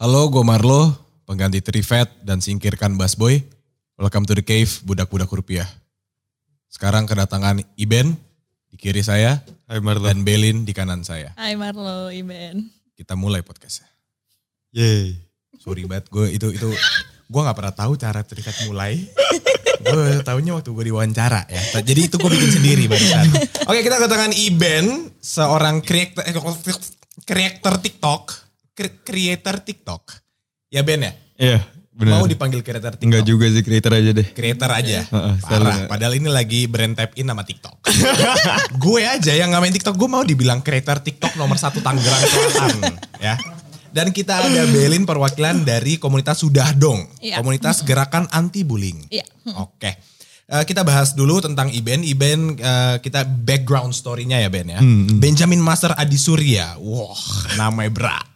[0.00, 0.96] Halo, gue Marlo,
[1.28, 3.44] pengganti Trivet dan singkirkan Busboy.
[4.00, 5.68] Welcome to the cave, budak-budak rupiah.
[6.72, 8.16] Sekarang kedatangan Iben
[8.72, 10.08] di kiri saya Hai Marlo.
[10.08, 11.36] dan Belin di kanan saya.
[11.36, 12.72] Hai Marlo, Iben.
[12.96, 13.92] Kita mulai podcastnya.
[14.72, 15.20] Yeay.
[15.60, 16.72] Sorry banget, gue itu itu
[17.28, 19.04] gue nggak pernah tahu cara Trivet mulai.
[19.84, 21.84] gue tahunya waktu gue diwawancara ya.
[21.84, 23.36] Jadi itu gue bikin sendiri barusan.
[23.68, 26.32] Oke, kita kedatangan Iben, seorang creator, eh,
[27.28, 30.02] creator TikTok, creator TikTok.
[30.70, 31.12] Ya Ben ya?
[31.40, 31.60] Iya
[32.00, 32.16] benar.
[32.16, 33.06] Mau dipanggil creator TikTok?
[33.06, 34.26] Enggak juga sih creator aja deh.
[34.32, 34.98] Creator aja.
[35.04, 35.58] Heeh, Parah.
[35.60, 35.80] selalu.
[35.92, 37.76] Padahal ini lagi brand tap in sama TikTok.
[38.84, 42.96] gue aja yang nggak main TikTok, gue mau dibilang creator TikTok nomor satu Tangerang Selatan.
[43.26, 43.36] ya.
[43.90, 47.10] Dan kita ada Belin perwakilan dari komunitas Sudah Dong.
[47.20, 47.42] Iya.
[47.42, 49.10] Komunitas gerakan anti bullying.
[49.10, 49.26] Iya.
[49.58, 49.98] Oke.
[50.50, 52.06] Eh, kita bahas dulu tentang Iben.
[52.06, 54.78] Iben eh, kita background story-nya ya Ben ya.
[54.78, 56.78] Hmm, Benjamin Master Adi Surya.
[56.78, 57.18] Wah,
[57.58, 58.29] namanya berat.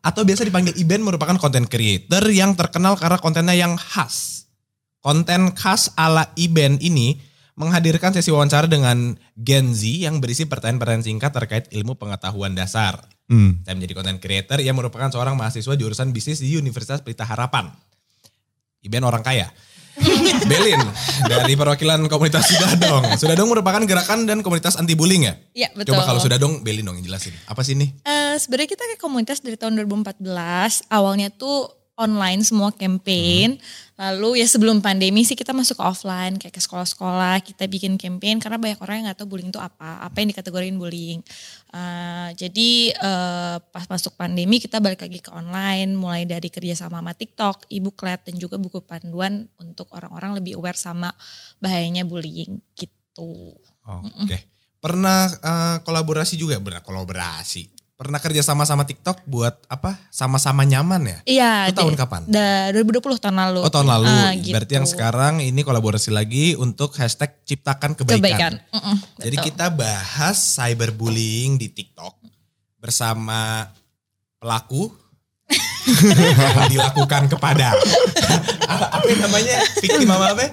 [0.00, 4.48] Atau biasa dipanggil Iben merupakan content creator yang terkenal karena kontennya yang khas.
[5.00, 7.20] Konten khas ala Iben ini
[7.60, 13.04] menghadirkan sesi wawancara dengan Gen Z yang berisi pertanyaan-pertanyaan singkat terkait ilmu pengetahuan dasar.
[13.28, 13.60] Hmm.
[13.62, 17.68] Saya menjadi content creator yang merupakan seorang mahasiswa jurusan bisnis di Universitas Pelita Harapan.
[18.80, 19.52] Iben orang kaya.
[20.50, 20.80] Belin
[21.26, 23.04] dari perwakilan komunitas Sudah Dong.
[23.16, 25.34] Sudah Dong merupakan gerakan dan komunitas anti bullying ya?
[25.52, 25.96] Iya betul.
[25.96, 27.34] Coba kalau Sudah Dong, Belin dong yang jelasin.
[27.48, 27.92] Apa sih ini?
[28.04, 30.84] Eh, sebenarnya kita kayak komunitas dari tahun 2014.
[30.90, 33.60] Awalnya tuh online semua campaign.
[34.00, 38.40] Lalu ya sebelum pandemi sih kita masuk ke offline kayak ke sekolah-sekolah kita bikin campaign
[38.40, 41.20] karena banyak orang yang nggak tahu bullying itu apa, apa yang dikategorin bullying.
[41.70, 47.12] Eh, jadi eh, pas masuk pandemi kita balik lagi ke online, mulai dari kerjasama sama
[47.12, 51.12] TikTok, e-booklet dan juga buku panduan untuk orang-orang lebih aware sama
[51.60, 53.52] bahayanya bullying gitu.
[53.84, 54.48] Oke.
[54.80, 56.56] Pernah eh, kolaborasi juga?
[56.56, 57.79] Pernah kolaborasi.
[58.00, 59.92] Pernah kerja sama sama TikTok buat apa?
[60.08, 61.18] Sama-sama nyaman ya?
[61.28, 61.52] Iya.
[61.68, 62.20] Itu tahun di- kapan?
[62.32, 63.60] Da, 2020 tahun lalu.
[63.60, 64.08] Oh tahun lalu.
[64.08, 64.56] Ah, gitu.
[64.56, 68.16] Berarti yang sekarang ini kolaborasi lagi untuk hashtag ciptakan kebaikan.
[68.24, 68.52] kebaikan.
[68.72, 69.46] Mm-mm, Jadi betul.
[69.52, 72.16] kita bahas cyberbullying di TikTok
[72.80, 73.68] bersama
[74.40, 74.88] pelaku
[76.56, 77.76] yang dilakukan kepada
[78.64, 80.44] apa, yang namanya victim apa apa?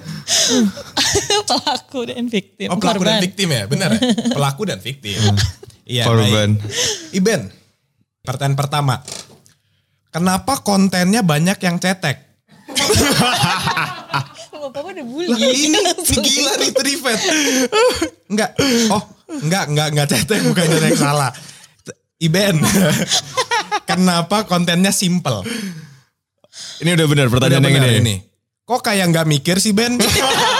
[1.48, 2.68] pelaku dan victim.
[2.68, 3.24] Oh pelaku dan korban.
[3.24, 4.00] victim ya, benar ya?
[4.36, 5.32] Pelaku dan victim.
[5.88, 6.04] Iya.
[6.04, 6.60] Korban.
[7.16, 7.48] Iben,
[8.20, 9.00] pertanyaan pertama,
[10.12, 12.28] kenapa kontennya banyak yang cetek?
[14.68, 15.32] Bapak udah bully.
[15.32, 15.80] Lah ini,
[16.12, 17.20] ini gila nih Trivet.
[18.28, 18.50] Enggak,
[18.92, 19.02] oh
[19.40, 21.32] enggak, enggak, enggak cetek bukan cetek salah.
[22.20, 22.60] Iben,
[23.90, 25.40] kenapa kontennya simple?
[26.84, 28.00] Ini udah benar Udah pertanyaan yang benar ini.
[28.04, 28.16] ini.
[28.68, 29.96] Kok kayak nggak mikir sih Ben?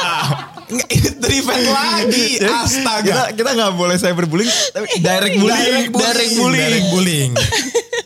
[0.68, 3.32] Trivet lagi, Kita astaga.
[3.32, 5.88] kita nggak boleh cyberbullying tapi direct bullying.
[5.88, 6.04] Direct bullying.
[6.12, 6.60] Direct bullying.
[6.60, 7.32] Direct bullying.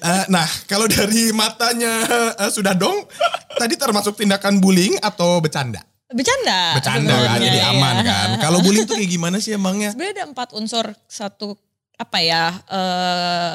[0.02, 1.92] Eh, nah, kalau dari matanya
[2.38, 3.06] eh, sudah dong,
[3.54, 5.82] tadi termasuk tindakan bullying atau bercanda?
[6.12, 6.76] Bercanda.
[6.78, 7.70] Bercanda kan, sebenarnya, jadi ya.
[7.72, 8.28] aman kan.
[8.38, 9.90] Kalau bullying tuh kayak gimana sih emangnya?
[9.94, 11.58] Sebenarnya ada empat unsur satu
[11.98, 13.54] apa ya eh,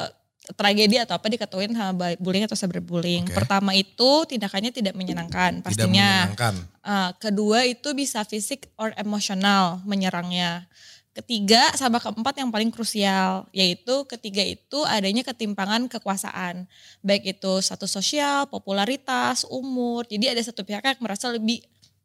[0.54, 3.24] tragedi atau apa diketahuin sama bullying atau cyberbullying.
[3.26, 3.36] Oke.
[3.36, 6.28] Pertama itu tindakannya tidak menyenangkan Tidak pastinya.
[6.30, 6.54] menyenangkan.
[6.80, 10.64] Eh, kedua itu bisa fisik or emosional menyerangnya.
[11.12, 16.70] Ketiga sama keempat yang paling krusial yaitu ketiga itu adanya ketimpangan kekuasaan
[17.02, 20.06] baik itu status sosial, popularitas, umur.
[20.06, 21.58] Jadi ada satu pihak yang merasa lebih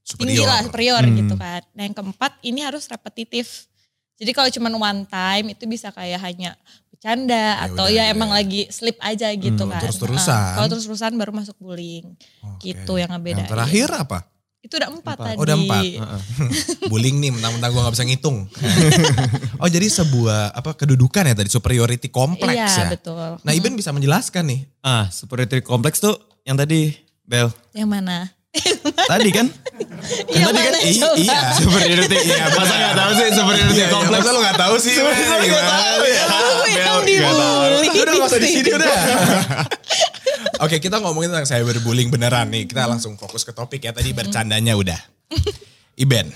[0.03, 0.50] tinggi Superior.
[0.50, 1.16] lah superior Hmm.
[1.16, 1.62] gitu kan.
[1.72, 3.70] Nah yang keempat ini harus repetitif.
[4.18, 6.58] Jadi kalau cuma one time itu bisa kayak hanya
[7.03, 8.14] bercanda Ya atau udah, ya ya.
[8.16, 9.81] emang lagi slip aja gitu Hmm, kan.
[9.84, 10.31] terus-terusan.
[10.31, 10.56] Heeh.
[10.56, 12.16] Kalau terus-terusan baru masuk bullying.
[12.41, 12.72] Oke.
[12.72, 13.44] Gitu yang ngebedain.
[13.44, 14.19] Yang terakhir apa?
[14.64, 15.25] Itu udah empat, Empat.
[15.28, 15.36] tadi.
[15.36, 15.84] Oh, udah empat.
[16.91, 18.38] bullying nih, mentang-mentang gue gak bisa ngitung.
[19.62, 22.96] oh jadi sebuah apa kedudukan ya tadi superiority kompleks Iya ya.
[22.96, 23.35] betul.
[23.38, 24.59] Nah Iben bisa menjelaskan nih.
[24.80, 27.52] Ah, superiority kompleks tuh yang tadi Bel.
[27.75, 28.31] Yang mana?
[29.03, 29.52] Tadi kan?
[30.29, 30.69] Yang tadi kan?
[30.69, 31.16] mana i- coba?
[31.17, 31.39] iya.
[31.56, 32.16] Superiority.
[32.23, 34.22] Iya, masa nggak tahu sih superiority Iya, iya, kompleks.
[34.22, 34.94] masa lu gak tahu sih?
[34.94, 35.16] Ben?
[35.41, 35.73] Gimana?
[35.73, 36.06] Aku
[36.69, 37.88] yang Bel, dibully.
[37.95, 38.90] Udah gak usah di sini udah.
[40.64, 42.64] Oke kita ngomongin tentang cyberbullying beneran nih.
[42.66, 43.91] Kita langsung fokus ke topik ya.
[43.91, 44.99] Tadi bercandanya udah.
[45.96, 46.29] Iben.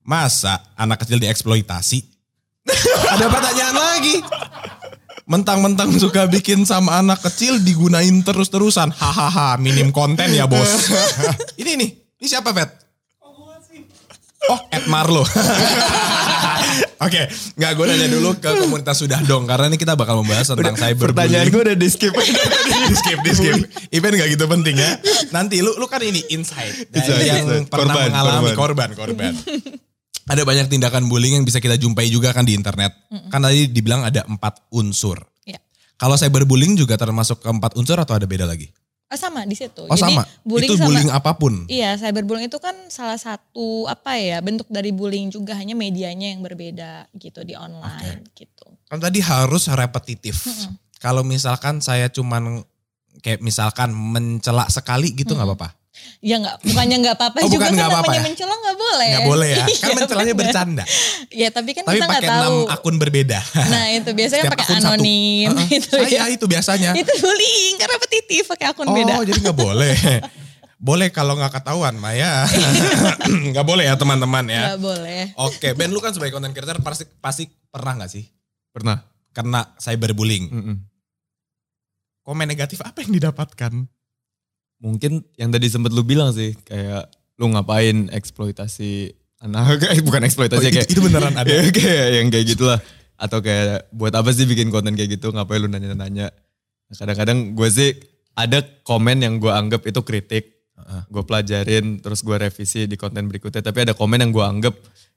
[0.00, 1.98] Masa anak kecil dieksploitasi?
[3.06, 4.14] Ada pertanyaan lagi.
[5.26, 8.94] Mentang-mentang suka bikin sama anak kecil digunain terus-terusan.
[8.94, 10.86] Hahaha minim konten ya bos.
[11.60, 11.90] ini nih.
[12.22, 12.70] Ini siapa Vet?
[14.46, 15.26] Oh, Ed Marlo.
[17.06, 17.26] Oke,
[17.58, 21.10] nggak gue nanya dulu ke komunitas sudah dong karena ini kita bakal membahas tentang cyberbullying.
[21.10, 22.14] Pertanyaan gue udah di skip.
[22.14, 23.56] di skip, di skip.
[23.90, 24.94] Event gak gitu penting ya.
[25.34, 27.66] Nanti lu lu kan ini insight dari Insight, yang insight.
[27.66, 29.32] pernah Korban, mengalami korban, korban.
[30.26, 32.92] Ada banyak tindakan bullying yang bisa kita jumpai juga kan di internet.
[33.30, 35.22] Kan tadi dibilang ada empat unsur.
[35.46, 35.62] Ya.
[35.94, 38.66] Kalau cyberbullying juga termasuk keempat unsur atau ada beda lagi?
[39.06, 39.86] Ah, sama di situ.
[39.86, 40.26] Oh sama.
[40.42, 41.62] bullying itu sama bullying apa pun.
[41.70, 46.42] Iya, cyberbullying itu kan salah satu apa ya bentuk dari bullying juga hanya medianya yang
[46.42, 48.66] berbeda gitu di online gitu.
[48.90, 50.42] Kan tadi harus repetitif.
[50.98, 52.66] Kalau misalkan saya cuman
[53.22, 55.75] kayak misalkan mencela sekali gitu nggak apa-apa.
[56.18, 58.22] Ya nggak, bukannya nggak apa-apa Oh, juga bukan kan apa-apa namanya ya?
[58.24, 59.08] mencela nggak boleh.
[59.08, 59.56] Nggak boleh ya.
[59.58, 60.40] Kan Iya, mencelanya bener.
[60.42, 60.84] bercanda.
[61.30, 62.40] Ya tapi kan Tapi kita nggak pakai tahu.
[62.40, 63.38] enam akun berbeda.
[63.64, 65.66] Nah itu biasanya Setiap pakai anonim Heeh.
[65.70, 66.24] gitu Saya ya.
[66.28, 66.90] itu biasanya.
[66.92, 69.12] Itu bullying karena repetitif pakai akun oh beda.
[69.22, 69.96] jadi nggak boleh.
[70.88, 72.44] boleh kalau nggak ketahuan Maya.
[73.48, 74.62] nggak boleh ya teman-teman ya.
[74.70, 75.22] Nggak boleh.
[75.38, 78.24] Oke Ben lu kan sebagai content creator pasti, pasti pernah nggak sih
[78.70, 79.00] Pernah.
[79.30, 80.48] kena cyberbullying?
[80.48, 80.76] Mm-mm.
[82.22, 83.72] Komen negatif apa yang didapatkan?
[84.76, 90.60] Mungkin yang tadi sempat lu bilang sih kayak lu ngapain eksploitasi anak eh, bukan eksploitasi
[90.60, 91.48] Oh, itu- kayak itu beneran ada?
[91.48, 92.80] Ya, kayak yang kayak gitulah.
[93.16, 95.32] Atau kayak buat apa sih bikin konten kayak gitu?
[95.32, 96.28] Ngapain lu nanya-nanya?
[96.92, 97.96] Kadang-kadang gue sih
[98.36, 100.52] ada komen yang gue anggap itu kritik.
[101.08, 103.64] Gue pelajarin terus gue revisi di konten berikutnya.
[103.64, 104.74] Tapi ada komen yang gue anggap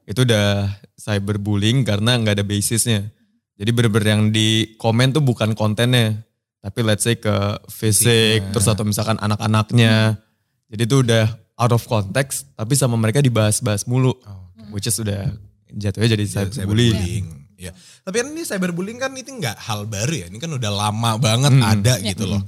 [0.08, 3.12] itu udah cyberbullying karena nggak ada basisnya.
[3.60, 6.24] Jadi bener-bener yang di komen tuh bukan kontennya
[6.60, 7.36] tapi let's say ke
[7.72, 10.20] fisik terus atau misalkan anak-anaknya
[10.68, 11.26] jadi itu udah
[11.60, 14.16] out of context tapi sama mereka dibahas-bahas mulu
[14.76, 15.32] which is udah
[15.72, 17.28] jatuhnya jadi cyberbullying Cyberbullying.
[17.60, 17.76] Ya.
[18.08, 20.26] Tapi kan ini cyberbullying kan itu nggak hal baru ya.
[20.32, 22.40] Ini kan udah lama banget ada gitu loh.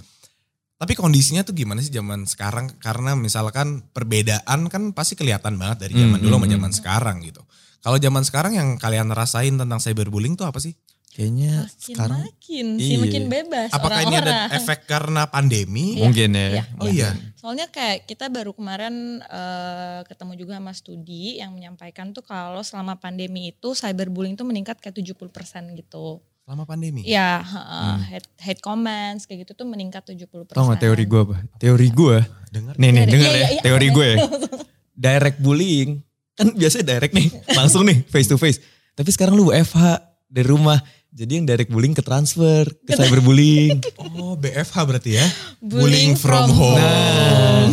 [0.79, 2.79] Tapi kondisinya tuh gimana sih zaman sekarang?
[2.79, 7.43] Karena misalkan perbedaan kan pasti kelihatan banget dari zaman dulu sama zaman sekarang gitu.
[7.83, 10.73] Kalau zaman sekarang yang kalian rasain tentang cyberbullying tuh apa sih?
[11.11, 12.99] Kayaknya Makin sekarang makin sih Iya.
[12.99, 14.57] makin bebas Apakah ini ada orang-orang.
[14.57, 15.85] efek karena pandemi?
[15.91, 16.01] Iya.
[16.01, 16.63] mungkin ya Iya.
[16.75, 17.09] Oh iya.
[17.35, 22.95] Soalnya kayak kita baru kemarin eh, ketemu juga sama studi yang menyampaikan tuh kalau selama
[22.95, 25.27] pandemi itu cyberbullying tuh meningkat kayak 70%
[25.75, 26.21] gitu.
[26.41, 27.03] Selama pandemi.
[27.03, 30.51] Ya, heeh, hate, hate comments kayak gitu tuh meningkat 70%.
[30.51, 31.37] Tau gak teori gue apa?
[31.55, 32.17] Teori gue,
[32.49, 32.73] Dengar.
[32.75, 34.17] nih nih iya, ya, iya, iya, teori gue ya.
[35.07, 38.61] Direct bullying, kan biasanya direct nih, langsung nih face to face.
[38.91, 39.81] Tapi sekarang lu WFH
[40.27, 40.77] dari rumah,
[41.11, 43.83] jadi yang direct bullying ke transfer, ke cyberbullying.
[43.99, 45.27] Oh BFH berarti ya?
[45.59, 46.79] Bullying from home.
[46.79, 47.67] Nah,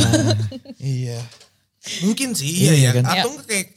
[0.79, 1.23] Iya.
[2.03, 2.97] Mungkin sih Iya, iya, iya ya.
[2.99, 3.05] kan?
[3.07, 3.69] Atau enggak kayak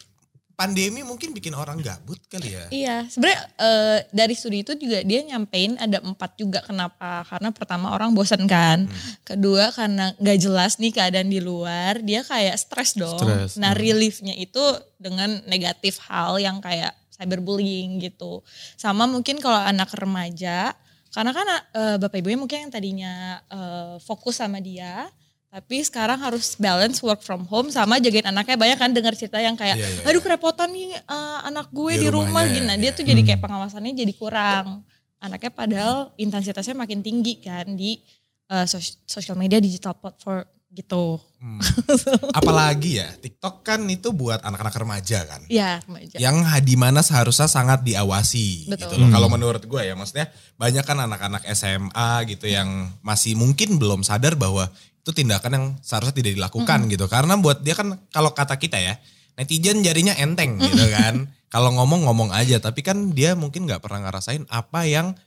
[0.52, 2.66] pandemi mungkin bikin orang gabut kali ya.
[2.70, 7.26] Iya, sebenarnya eh, dari studi itu juga dia nyampein ada empat juga kenapa?
[7.26, 8.86] Karena pertama orang bosan kan,
[9.26, 13.18] kedua karena nggak jelas nih keadaan di luar, dia kayak stres dong.
[13.18, 14.62] Stres, Nah reliefnya itu
[15.02, 18.42] dengan negatif hal yang kayak cyberbullying gitu.
[18.74, 20.74] Sama mungkin kalau anak remaja,
[21.14, 21.46] karena kan
[21.78, 23.14] eh, bapak ibunya mungkin yang tadinya
[23.46, 25.06] eh, fokus sama dia.
[25.52, 29.60] Tapi sekarang harus balance work from home sama jagain anaknya banyak kan dengar cerita yang
[29.60, 32.66] kayak Iya, iya, aduh kerepotan nih eh, anak gue Di di, rumah gini.
[32.66, 34.88] Nah, iya, dia tuh jadi kayak pengawasannya jadi kurang.
[35.22, 38.00] Anaknya padahal intensitasnya makin tinggi kan di
[38.48, 41.20] eh, sos- sosial media digital platform gitu.
[41.42, 41.60] Hmm.
[42.38, 45.42] Apalagi ya TikTok kan itu buat anak-anak remaja kan.
[45.52, 46.16] Ya, remaja.
[46.16, 48.78] Yang di mana seharusnya sangat diawasi Betul.
[48.88, 49.10] gitu loh.
[49.12, 54.40] Kalau menurut gue ya maksudnya banyak kan anak-anak SMA gitu yang masih mungkin belum sadar
[54.40, 54.72] bahwa
[55.02, 57.06] itu tindakan yang seharusnya tidak dilakukan gitu.
[57.12, 58.96] Karena buat dia kan kalau kata kita ya
[59.36, 61.28] netizen jarinya enteng gitu kan.
[61.52, 65.20] Kalau ngomong ngomong aja tapi kan dia mungkin nggak pernah ngerasain apa yang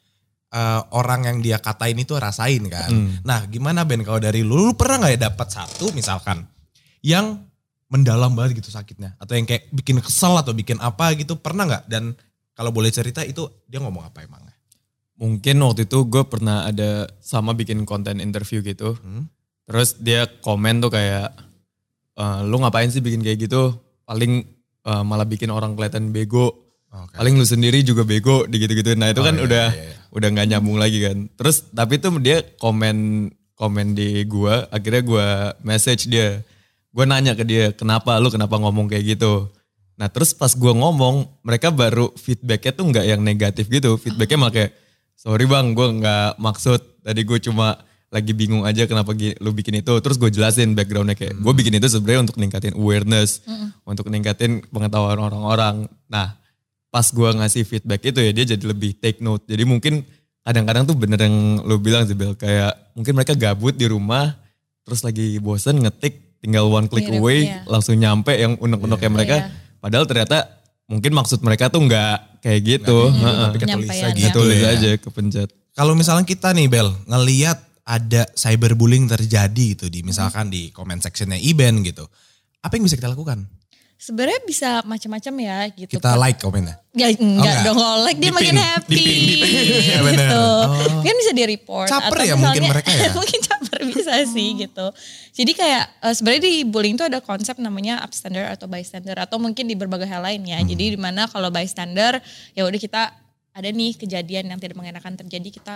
[0.54, 2.90] eh, orang yang dia katain itu rasain kan.
[3.26, 6.46] Nah gimana Ben kalau dari lu, lu pernah nggak ya dapat satu misalkan
[7.02, 7.42] yang
[7.90, 11.84] mendalam banget gitu sakitnya atau yang kayak bikin kesel atau bikin apa gitu pernah nggak
[11.90, 12.16] dan
[12.54, 14.54] kalau boleh cerita itu dia ngomong apa emangnya?
[15.18, 18.98] mungkin waktu itu gue pernah ada sama bikin konten interview gitu.
[18.98, 19.30] Hmm?
[19.64, 21.32] Terus dia komen tuh kayak,
[22.18, 23.78] "Eh, lu ngapain sih bikin kayak gitu?
[24.04, 24.44] Paling
[24.84, 26.63] eh, malah bikin orang kelihatan bego.
[26.94, 27.18] Oke.
[27.18, 28.94] Paling lu sendiri juga bego, gitu-gitu.
[28.94, 29.94] Nah itu Oh, kan iya, udah iya, iya.
[30.14, 31.26] udah nggak nyambung lagi kan.
[31.34, 35.26] Terus tapi tuh dia komen komen di gua, akhirnya gua
[35.62, 36.42] message dia.
[36.94, 39.50] Gue nanya ke dia, kenapa lu kenapa ngomong kayak gitu?
[39.98, 43.98] Nah terus pas gua ngomong, mereka baru feedbacknya tuh nggak yang negatif gitu.
[43.98, 44.70] Feedbacknya malah kayak,
[45.18, 46.78] sorry bang, gue nggak maksud.
[47.02, 47.82] Tadi gue cuma
[48.14, 49.10] lagi bingung aja kenapa
[49.42, 49.90] lu bikin itu.
[49.98, 53.42] Terus gue jelasin backgroundnya kayak, gue bikin itu sebenarnya untuk ningkatin awareness,
[53.82, 55.90] untuk ningkatin pengetahuan orang-orang.
[56.06, 56.38] Nah
[56.94, 59.42] pas gue ngasih feedback itu ya dia jadi lebih take note.
[59.50, 60.06] Jadi mungkin
[60.46, 64.38] kadang-kadang tuh bener yang lu bilang sih Bel, kayak mungkin mereka gabut di rumah,
[64.86, 67.66] terus lagi bosen ngetik, tinggal one click Mirip, away, iya.
[67.66, 69.36] langsung nyampe yang unek-uneknya mereka.
[69.42, 69.50] Iya.
[69.82, 70.38] Padahal ternyata
[70.86, 73.10] mungkin maksud mereka tuh nggak kayak gitu.
[73.10, 73.42] Nggak Heeh.
[73.42, 74.70] tapi ketulis aja gitu ya.
[74.70, 75.50] aja kepencet.
[75.74, 81.42] Kalau misalnya kita nih Bel ngeliat ada cyberbullying terjadi gitu di misalkan di comment sectionnya
[81.42, 82.06] Iben gitu.
[82.62, 83.50] Apa yang bisa kita lakukan?
[84.04, 85.96] Sebenarnya bisa macam-macam ya gitu.
[85.96, 86.76] Kita like komennya.
[86.92, 87.56] Gak, enggak enggak?
[87.64, 89.40] dong, kalau like dia Di makin happy pin.
[89.80, 90.28] Iya, bener.
[90.28, 90.44] gitu.
[90.44, 91.00] Oh.
[91.00, 91.88] Kan bisa di report.
[91.88, 93.08] Caper ya mungkin mereka ya?
[93.18, 94.86] mungkin caper bisa sih gitu.
[95.32, 99.64] Jadi kayak eh, sebenarnya di bullying itu ada konsep namanya upstander atau bystander atau mungkin
[99.64, 100.60] di berbagai hal lain ya.
[100.60, 100.68] Hmm.
[100.68, 102.20] Jadi di mana kalau bystander
[102.52, 103.08] ya udah kita
[103.56, 105.74] ada nih kejadian yang tidak mengenakan terjadi kita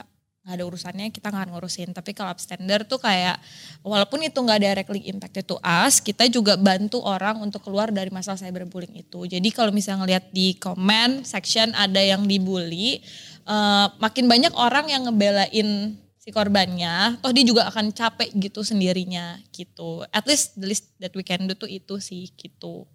[0.48, 3.36] nggak ada urusannya kita nggak ngurusin tapi kalau upstander tuh kayak
[3.84, 8.40] walaupun itu nggak directly impacted to us kita juga bantu orang untuk keluar dari masalah
[8.40, 13.04] cyberbullying itu jadi kalau misalnya ngelihat di comment section ada yang dibully
[13.44, 19.36] eh, makin banyak orang yang ngebelain si korbannya toh dia juga akan capek gitu sendirinya
[19.52, 22.88] gitu at least the least that we can do tuh itu sih gitu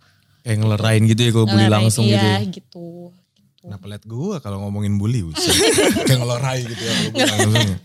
[0.44, 2.18] Kayak ngelerain gitu ya kalau bully langsung gitu.
[2.18, 2.50] iya, ya.
[2.50, 3.14] gitu
[3.64, 5.24] Kenapa liat gue kalau ngomongin bully.
[6.08, 6.96] Kayak ngelorai gitu ya.
[7.16, 7.26] ya.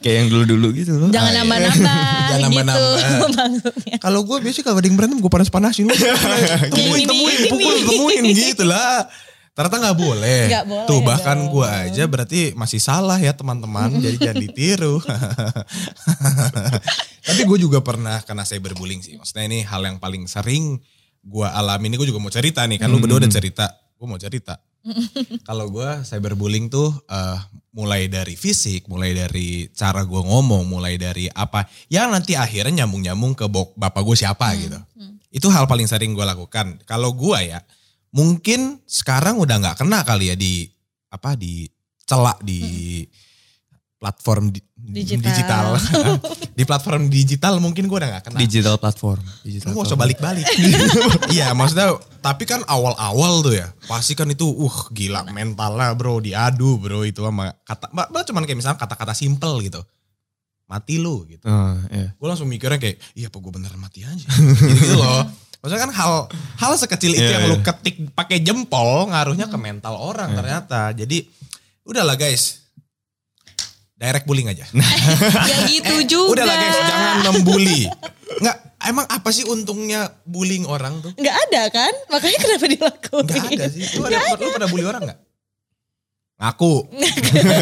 [0.03, 1.07] Kayak yang dulu-dulu gitu loh.
[1.15, 1.39] jangan Ah, iya.
[1.47, 1.95] nambah-nambah
[2.35, 2.91] Jangan gitu nambah-nambah.
[3.39, 5.87] maksudnya Kalau gue biasanya kalau ada yang berantem gue panas-panasin.
[5.87, 5.95] Lu
[6.75, 9.07] temuin, temuin, pukul, temuin gitu lah.
[9.55, 10.43] Ternyata nggak boleh.
[10.51, 14.03] Nggak boleh Tuh bahkan gue aja berarti masih salah ya teman-teman.
[14.03, 14.99] jadi jangan ditiru.
[17.23, 19.15] Tapi gue juga pernah kena cyberbullying sih.
[19.15, 20.83] Maksudnya ini hal yang paling sering
[21.23, 21.87] gue alami.
[21.87, 22.83] Ini gue juga mau cerita nih.
[22.83, 23.67] Kan lu berdua udah cerita.
[23.95, 24.59] Gue mau cerita.
[25.49, 27.38] Kalau gue cyberbullying tuh eh,
[27.75, 33.38] mulai dari fisik, mulai dari cara gue ngomong, mulai dari apa yang nanti akhirnya nyambung-nyambung
[33.38, 34.78] ke bok- bapak gue siapa gitu.
[35.28, 36.80] Itu hal paling sering gue lakukan.
[36.88, 37.61] Kalau gue ya,
[38.11, 40.66] mungkin sekarang udah nggak kena kali ya di
[41.09, 41.68] apa di
[42.09, 42.61] celak di
[43.99, 45.21] platform di- Digital.
[45.21, 45.67] digital.
[46.59, 48.38] di platform digital mungkin gue udah nggak kena.
[48.38, 49.21] Digital platform.
[49.43, 50.47] Digital Lu gak usah balik-balik.
[51.35, 51.93] Iya maksudnya,
[52.25, 57.21] tapi kan awal-awal tuh ya, pasti kan itu, uh gila mentalnya bro, diadu bro itu
[57.21, 59.83] sama kata, mbak, mbak cuman kayak misalnya kata-kata simple gitu.
[60.64, 61.45] Mati lu gitu.
[61.45, 62.12] Oh, iya.
[62.14, 64.25] Gue langsung mikirnya kayak, iya apa gue beneran mati aja.
[64.25, 65.26] gitu, gitu loh.
[65.61, 66.12] Maksudnya kan hal
[66.55, 67.64] hal sekecil itu Iya, yang lu iya.
[67.67, 70.95] ketik pakai jempol ngaruhnya ke mental orang ternyata.
[70.95, 71.26] Jadi
[71.83, 72.68] udahlah guys,
[73.99, 74.64] direct bullying aja.
[75.50, 77.81] ya gitu juga Udahlah guys, jangan membuli.
[78.38, 81.11] Enggak, emang apa sih untungnya bullying orang tuh?
[81.19, 83.83] nggak ada kan makanya kenapa dilakuin Enggak ada sih.
[83.99, 85.19] Lu, ada, lu pada bully orang enggak?
[86.38, 86.87] Ngaku.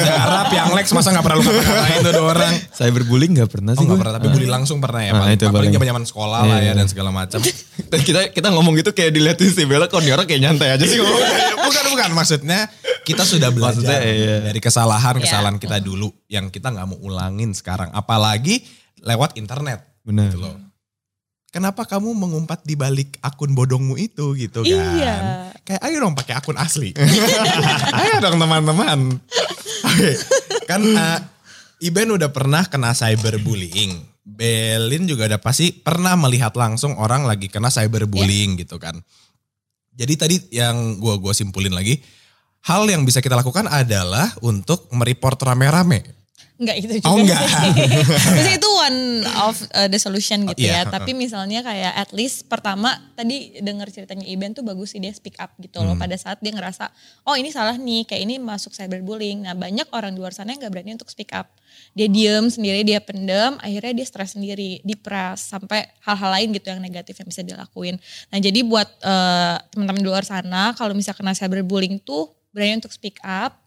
[0.05, 2.53] Harap yang Lex masa gak pernah lu kata-katain tuh dua orang.
[2.77, 4.01] Cyberbullying gak pernah Oh sih gak gue.
[4.05, 5.17] pernah, tapi bully langsung pernah ya.
[5.17, 6.73] Nah, Paling, itu paling zaman-zaman sekolah lah Iya, ya iya.
[6.77, 7.41] dan segala macam.
[7.91, 10.85] Dan kita kita ngomong gitu kayak diliatin si Bella kok nih orang kayak nyantai aja
[10.85, 11.21] sih ngomong.
[11.63, 12.11] bukan, bukan.
[12.13, 12.61] Maksudnya
[13.01, 14.35] kita sudah belajar Maksudnya, iya.
[14.45, 15.63] dari kesalahan-kesalahan Iya.
[15.63, 17.89] kita dulu yang kita nggak mau ulangin sekarang.
[17.91, 18.61] Apalagi
[19.01, 19.89] lewat internet.
[20.05, 20.29] Benar.
[20.29, 20.53] Gitu loh.
[21.57, 24.77] Kenapa kamu mengumpat di balik akun bodongmu itu gitu kan?
[25.01, 25.17] Iya.
[25.65, 26.93] Kayak ayo dong pakai akun asli.
[28.05, 29.17] ayo dong teman-teman.
[29.89, 30.11] Oke,
[30.69, 31.19] kan eh,
[31.81, 34.05] Iben udah pernah kena cyberbullying.
[34.21, 39.01] Belin juga udah pasti pernah melihat langsung orang lagi kena cyberbullying gitu kan.
[39.97, 41.97] Jadi tadi yang gua gua simpulin lagi,
[42.69, 46.05] hal yang bisa kita lakukan adalah untuk mereport rame-rame.
[46.57, 47.37] Enggak itu juga Oh, enggak.
[47.45, 47.73] sih.
[48.57, 49.01] Itu one
[49.39, 50.83] of uh, the solution gitu Oh, iya.
[50.83, 50.89] ya.
[50.89, 55.37] Tapi misalnya kayak at least pertama tadi dengar ceritanya Iben tuh bagus sih dia speak
[55.37, 55.93] up gitu Hmm.
[55.93, 55.97] loh.
[55.97, 56.89] Pada saat dia ngerasa
[57.23, 59.45] oh ini salah nih kayak ini masuk cyberbullying.
[59.45, 61.53] Nah banyak orang di luar sana yang gak berani untuk speak up.
[61.93, 66.81] Dia diem sendiri, dia pendem, akhirnya dia stres sendiri, depres sampai hal-hal lain gitu yang
[66.81, 68.01] negatif yang bisa dilakuin.
[68.33, 72.89] Nah jadi buat uh, teman-teman di luar sana kalau misalnya kena cyberbullying tuh berani untuk
[72.89, 73.61] speak up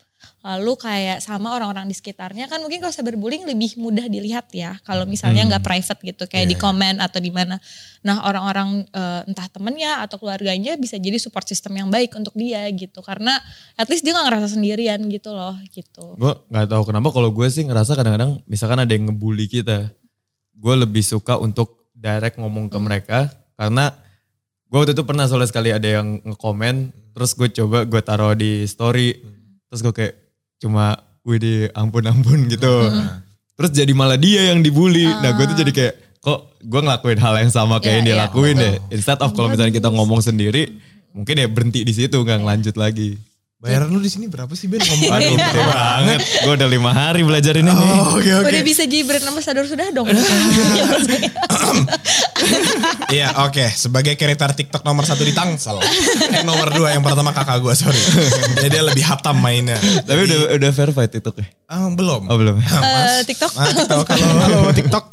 [0.43, 5.09] lalu kayak sama orang-orang di sekitarnya kan mungkin kalau cyberbullying lebih mudah dilihat ya kalau
[5.09, 7.57] misalnya nggak private gitu kayak di komen atau di mana
[8.05, 12.67] nah orang-orang eh, entah temennya atau keluarganya bisa jadi support system yang baik untuk dia
[12.71, 13.35] gitu karena
[13.75, 17.47] at least dia nggak ngerasa sendirian gitu loh gitu Gue gak tahu kenapa kalau gue
[17.47, 19.88] sih ngerasa kadang-kadang misalkan ada yang ngebully kita.
[20.51, 23.19] Gue lebih suka untuk direct ngomong ke mereka.
[23.55, 23.88] Karena
[24.67, 26.91] gue waktu itu pernah soalnya sekali ada yang ngekomen.
[27.15, 29.38] Terus gue coba gue taruh di story.
[29.69, 30.13] Terus gue kayak
[30.59, 32.89] cuma wih di ampun-ampun gitu.
[33.59, 35.05] Terus jadi malah dia yang dibully.
[35.05, 38.15] Nah gue tuh jadi kayak kok gue ngelakuin hal yang sama kayak Iya, yang dia
[38.17, 38.75] iya, lakuin deh.
[38.91, 40.79] Instead of kalau misalnya kita ngomong sendiri.
[41.09, 43.17] Mungkin ya berhenti di situ nggak ngelanjut lagi.
[43.59, 45.19] Bayaran lu di sini berapa sih Ben ngomong?
[45.19, 46.19] Aduh, gede banget.
[46.47, 47.75] Gue udah lima hari belajar ini nih.
[47.75, 48.47] Oh, oke oke.
[48.47, 50.07] udah bisa jadi brand ambassador sudah dong
[53.11, 55.75] Iya oke sebagai kreator TikTok nomor satu di Tangsel.
[55.75, 57.99] eh, nomor dua yang pertama kakak gue sorry.
[58.63, 59.75] Jadi dia lebih hatam mainnya.
[60.07, 61.51] Tapi udah udah verified itu kayak.
[61.67, 62.31] Ah, belum.
[62.31, 62.63] Oh belum.
[62.63, 65.03] Eh, TikTok Ah, TikTok halo, halo TikTok.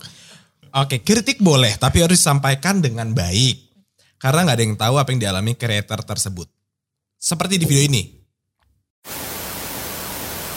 [0.87, 3.75] Oke kritik boleh tapi harus disampaikan dengan baik.
[4.23, 6.47] Karena nggak ada yang tahu apa yang dialami kreator tersebut.
[7.19, 8.26] Seperti di video ini.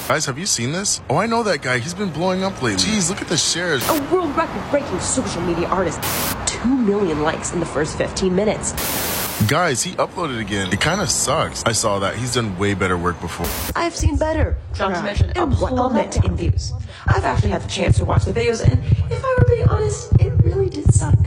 [0.09, 1.01] Guys, have you seen this?
[1.07, 1.77] Oh, I know that guy.
[1.77, 2.83] He's been blowing up lately.
[2.83, 3.87] Jeez, look at the shares.
[3.89, 6.01] A world record breaking social media artist.
[6.47, 8.71] 2 million likes in the first 15 minutes.
[9.47, 10.73] Guys, he uploaded again.
[10.73, 11.63] It kind of sucks.
[11.63, 12.15] I saw that.
[12.15, 13.45] He's done way better work before.
[13.79, 14.57] I've seen better.
[14.79, 16.73] Not to mention a plummet in views.
[17.05, 20.11] I've actually had the chance to watch the videos, and if I were being honest,
[20.19, 21.19] it really did suck.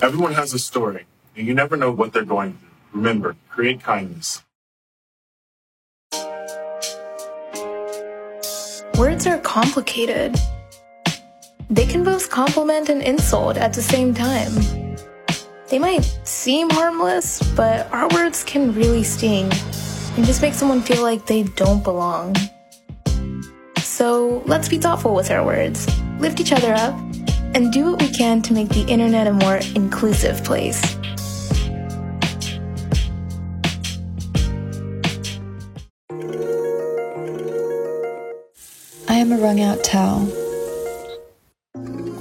[0.00, 1.04] Everyone has a story,
[1.36, 2.68] and you never know what they're going through.
[2.92, 4.44] Remember, create kindness.
[9.02, 10.38] Words are complicated.
[11.68, 14.52] They can both compliment and insult at the same time.
[15.68, 19.50] They might seem harmless, but our words can really sting
[20.16, 22.36] and just make someone feel like they don't belong.
[23.78, 25.84] So let's be thoughtful with our words,
[26.20, 26.94] lift each other up,
[27.56, 30.80] and do what we can to make the internet a more inclusive place.
[39.32, 40.26] A wrung out towel.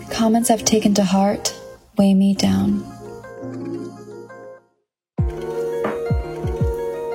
[0.10, 1.53] Comments I've taken to heart
[1.98, 2.80] weigh me down.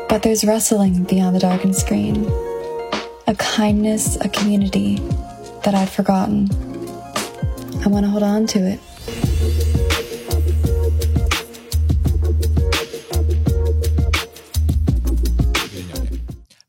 [0.09, 2.27] But there's rustling beyond the darkened screen.
[3.27, 4.97] A kindness, a community
[5.65, 6.51] that I'd forgotten.
[7.85, 8.81] I want to hold on to it.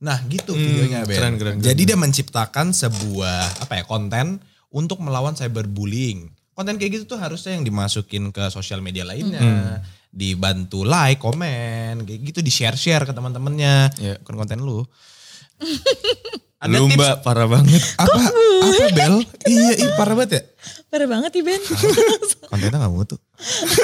[0.07, 1.17] Nah gitu videonya Ben.
[1.19, 1.67] keren, keren, keren.
[1.67, 4.39] Jadi dia menciptakan sebuah apa ya konten
[4.71, 6.31] untuk melawan cyberbullying.
[6.55, 9.83] Konten kayak gitu tuh harusnya yang dimasukin ke sosial media lainnya.
[10.07, 13.91] Dibantu like, komen, kayak gitu di share-share ke teman-temannya.
[13.99, 14.15] Iya.
[14.23, 14.81] Bukan konten lu.
[16.65, 17.83] Lu tips- mbak parah banget.
[18.01, 19.21] Apa, apa Bel?
[19.45, 20.43] iya, iya parah banget ya.
[20.89, 21.61] Parah banget nih Ben.
[22.49, 23.15] Kontennya gak mutu.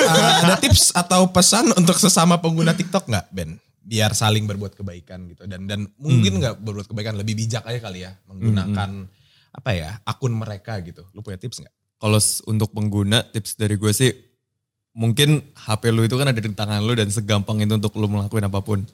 [0.09, 3.61] Ah, ada tips atau pesan untuk sesama pengguna TikTok nggak Ben?
[3.83, 8.07] Biar saling berbuat kebaikan gitu dan dan mungkin nggak berbuat kebaikan lebih bijak aja kali
[8.07, 9.11] ya menggunakan
[9.53, 11.03] apa ya akun mereka gitu.
[11.11, 11.75] Lu punya tips nggak?
[11.99, 14.11] Kalau untuk pengguna tips dari gue sih
[14.95, 18.47] mungkin HP lu itu kan ada di tangan lu dan segampang itu untuk lu ngelakuin
[18.47, 18.85] apa pun.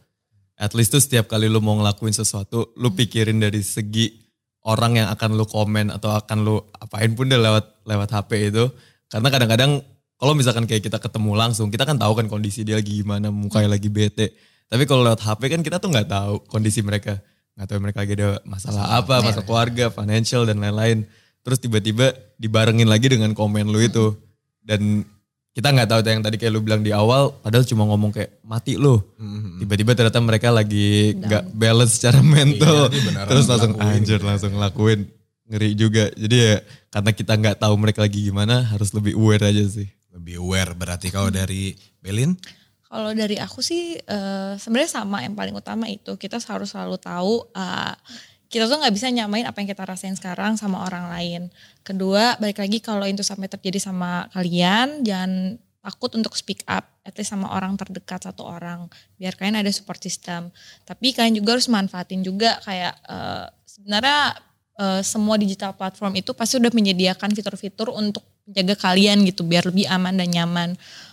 [0.60, 4.12] At least tuh setiap kali lu mau ngelakuin sesuatu, lu pikirin dari segi
[4.67, 8.67] orang yang akan lu komen atau akan lu apain pun deh lewat lewat HP itu.
[9.08, 9.79] Karena kadang-kadang
[10.20, 13.79] kalau misalkan kayak kita ketemu langsung, kita kan tahu kan kondisi dia lagi gimana, mukanya
[13.79, 14.35] lagi bete.
[14.70, 17.18] Tapi kalau lewat HP kan kita tuh nggak tahu kondisi mereka.
[17.58, 21.10] Nggak tahu mereka lagi ada masalah apa, masalah keluarga, financial dan lain-lain.
[21.42, 24.14] Terus tiba-tiba dibarengin lagi dengan komen lu itu.
[24.62, 25.01] Dan
[25.58, 28.77] kita nggak tahu yang tadi kayak lu bilang di awal, padahal cuma ngomong kayak mati
[28.77, 29.01] lu.
[29.58, 32.94] Tiba-tiba ternyata mereka lagi nggak balance secara mental.
[32.94, 34.29] beneran Terus langsung anjir, gitu.
[34.29, 35.10] langsung ngelakuin.
[35.50, 36.14] Ngeri juga.
[36.14, 36.55] Jadi ya
[36.94, 39.90] karena kita nggak tahu mereka lagi gimana, harus lebih aware aja sih.
[40.14, 42.38] Lebih aware berarti kalau dari Belin?
[42.90, 47.46] Kalau dari aku sih eh, sebenarnya sama yang paling utama itu kita harus selalu tahu
[47.54, 47.94] eh,
[48.50, 51.42] kita tuh nggak bisa nyamain apa yang kita rasain sekarang sama orang lain.
[51.86, 57.14] Kedua, balik lagi kalau itu sampai terjadi sama kalian, jangan takut untuk speak up, at
[57.14, 58.90] least sama orang terdekat satu orang,
[59.22, 60.50] biar kalian ada support system.
[60.82, 64.20] Tapi kalian juga harus manfaatin juga kayak eh, sebenarnya
[64.82, 69.86] eh, semua digital platform itu pasti udah menyediakan fitur-fitur untuk menjaga kalian gitu, biar lebih
[69.86, 70.70] aman dan nyaman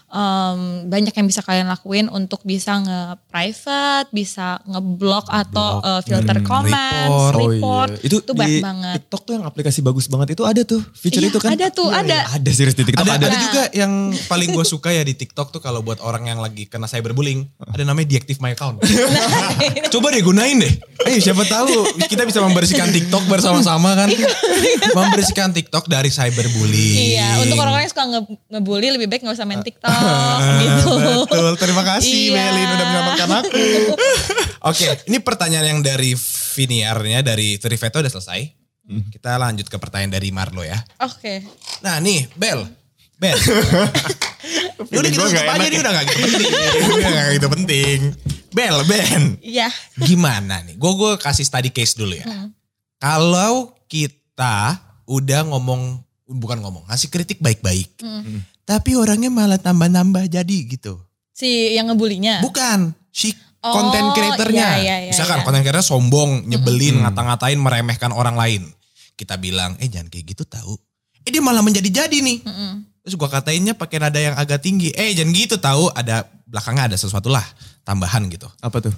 [0.09, 7.11] em, banyak yang bisa kalian lakuin untuk bisa nge-private, bisa nge-block atau uh, filter comments,
[7.33, 7.35] report.
[7.53, 7.91] report.
[7.91, 8.03] Oh iya.
[8.03, 8.95] Itu, Itu di banyak banget.
[9.01, 10.81] TikTok tuh yang aplikasi bagus banget itu ada tuh.
[10.93, 11.51] Feature Iya, itu kan.
[11.53, 12.19] ada tuh, Iya, ada.
[12.23, 12.35] iya.
[12.37, 13.27] Ada serius di TikTok Ada, ada.
[13.27, 13.93] ada juga yang
[14.25, 17.83] paling gue suka ya di TikTok tuh kalau buat orang yang lagi kena cyberbullying, ada
[17.83, 18.79] namanya deactive my account.
[19.89, 20.73] Coba deh gunain deh.
[21.05, 21.71] Eh siapa tahu
[22.05, 24.09] kita bisa membersihkan TikTok bersama-sama kan.
[24.99, 26.97] membersihkan TikTok dari cyberbullying.
[27.13, 29.96] Iya, untuk orang-orang yang suka nge- ngebully lebih baik gak usah main TikTok
[30.63, 30.91] gitu.
[31.27, 32.35] Betul, terima kasih Iya.
[32.35, 33.65] Melin udah menyelamatkan aku.
[34.71, 36.15] Oke, ini pertanyaan yang dari
[36.57, 38.41] Viniarnya dari Triveto udah selesai.
[38.87, 40.79] Kita lanjut ke pertanyaan dari Marlo ya.
[41.03, 41.43] Oke.
[41.83, 42.65] Nah nih, Bel.
[43.17, 43.37] Bel.
[44.87, 46.51] Ya udah kita tutup nggak aja nih udah gak gitu penting.
[46.87, 47.99] Udah gak gitu penting.
[48.55, 49.23] Bel, Ben.
[49.43, 49.69] Iya.
[49.99, 50.79] Gimana nih?
[50.79, 52.23] Gue gue kasih study case dulu ya.
[52.97, 55.99] Kalau kita udah ngomong,
[56.31, 57.99] bukan ngomong, ngasih kritik baik-baik.
[58.67, 60.99] Tapi orangnya malah tambah-nambah jadi gitu.
[61.31, 62.43] Si yang ngebulinya.
[62.43, 63.31] Bukan, si
[63.67, 64.79] Oh, konten creatornya.
[64.79, 65.45] iya, iya, iya, Misalkan iya.
[65.49, 68.63] konten creator sombong, nyebelin, ngata-ngatain, meremehkan orang lain.
[69.19, 70.79] Kita bilang, eh jangan kayak gitu tahu.
[71.27, 72.47] Eh dia malah menjadi-jadi nih.
[73.03, 74.95] Terus gua katainnya pakai nada yang agak tinggi.
[74.95, 77.43] Eh jangan gitu tahu, ada belakangnya ada sesuatu lah
[77.83, 78.47] tambahan gitu.
[78.63, 78.95] Apa tuh?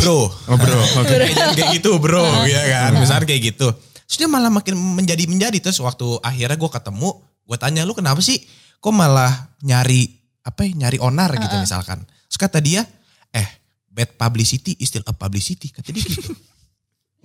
[0.00, 0.32] Bro.
[0.48, 0.80] Oh bro.
[1.04, 2.96] Eh, jangan kayak gitu bro, ya kan.
[2.96, 3.68] Misalnya kayak gitu.
[4.08, 5.60] Terus dia malah makin menjadi-menjadi.
[5.60, 8.40] Terus waktu akhirnya gue ketemu, gue tanya lu kenapa sih
[8.78, 10.06] kok malah nyari
[10.44, 12.02] apa ya, nyari onar gitu misalkan.
[12.28, 12.84] Terus kata dia,
[13.30, 13.48] eh
[13.88, 15.70] bad publicity is still a publicity.
[15.70, 16.34] Kata dia gitu.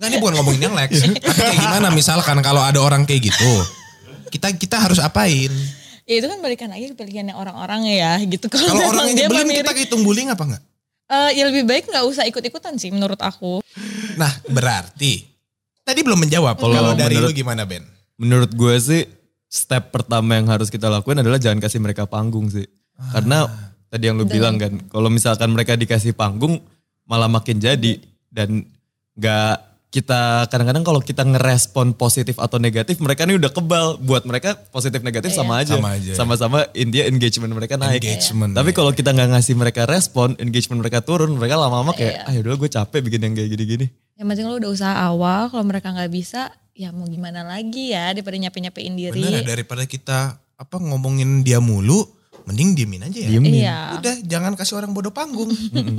[0.00, 0.90] Nggak ini bukan ngomongin yang Lex.
[1.04, 3.52] Tapi kayak gimana misalkan kalau ada orang kayak gitu.
[4.32, 5.52] Kita kita harus apain?
[6.08, 8.48] Ya itu kan balikan lagi ke pilihannya orang-orang ya gitu.
[8.48, 10.62] Kalau memang orang yang dia nyebelin kita hitung bullying apa enggak?
[11.10, 13.60] Eh, ya lebih baik nggak usah ikut-ikutan sih menurut aku.
[14.16, 15.26] Nah berarti
[15.84, 16.56] tadi belum menjawab.
[16.56, 17.84] Kalau Kalau dari menurut- lu gimana Ben?
[18.16, 19.02] Menurut gue sih
[19.50, 22.70] step pertama yang harus kita lakuin adalah jangan kasih mereka panggung sih.
[23.10, 23.50] Karena
[23.90, 26.62] tadi yang lu bilang kan, kalau misalkan mereka dikasih panggung
[27.10, 27.98] malah makin jadi.
[28.30, 28.62] Dan
[29.18, 33.98] nggak kita kadang-kadang kalau kita ngerespon positif atau negatif mereka nih udah kebal.
[33.98, 35.74] Buat mereka positif negatif sama aja.
[35.74, 36.12] Sama aja.
[36.14, 38.06] sama-sama intinya engagement mereka naik.
[38.06, 38.76] Engagement, tapi ya.
[38.78, 42.70] kalau kita nggak ngasih mereka respon engagement mereka turun mereka lama-lama kayak ah yaudah gue
[42.70, 46.52] capek bikin yang kayak gini-gini Yang penting lo udah usaha awal, kalau mereka nggak bisa,
[46.76, 49.16] ya mau gimana lagi ya daripada nyape-nyapein diri.
[49.16, 52.04] Bener ya, daripada kita apa ngomongin dia mulu,
[52.44, 53.28] mending diemin aja ya.
[53.32, 53.64] Diemin.
[53.64, 53.78] Iya.
[53.96, 55.48] Udah jangan kasih orang bodoh panggung.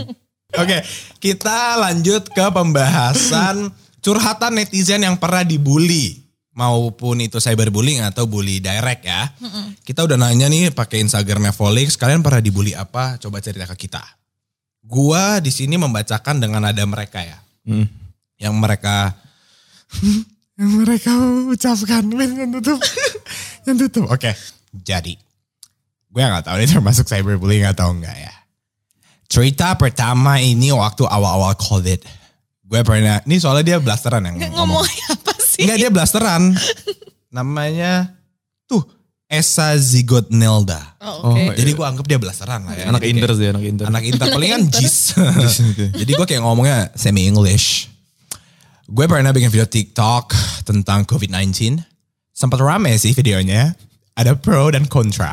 [0.61, 0.77] Oke,
[1.17, 3.73] kita lanjut ke pembahasan
[4.05, 6.21] curhatan netizen yang pernah dibully
[6.53, 9.33] maupun itu cyberbullying atau bully direct ya.
[9.81, 13.17] Kita udah nanya nih pakai Instagramnya Volix, kalian pernah dibully apa?
[13.17, 14.05] Coba cerita ke kita.
[14.85, 17.41] Gua di sini membacakan dengan nada mereka ya.
[17.65, 18.00] Hmm.
[18.41, 19.13] Yang mereka
[20.57, 21.11] yang mereka
[21.47, 22.03] ucapkan.
[22.09, 22.81] Ben yang tutup.
[23.69, 24.09] Yang tutup.
[24.09, 24.33] Oke.
[24.73, 25.13] Jadi
[26.07, 28.33] gue nggak tahu ini termasuk cyberbullying atau enggak ya.
[29.29, 32.01] Cerita pertama ini waktu awal-awal covid.
[32.65, 34.81] Gue pernah ini soalnya dia blasteran yang Nggak ngomong.
[34.81, 35.61] ngomong apa sih?
[35.63, 36.41] enggak dia blasteran.
[37.29, 38.17] Namanya
[38.65, 38.81] tuh
[39.27, 41.55] Esa Zigot Nelda Oh, oke.
[41.55, 42.89] jadi gue anggap dia blasteran lah ya.
[42.89, 45.15] Anak Jadi inter sih anak inter Anak inter palingan jis.
[45.93, 47.90] Jadi gue kayak ngomongnya semi English.
[48.91, 50.35] Gue pernah bikin video TikTok
[50.67, 51.79] tentang COVID-19.
[52.35, 53.71] Sempat rame sih videonya.
[54.19, 55.31] Ada pro dan kontra.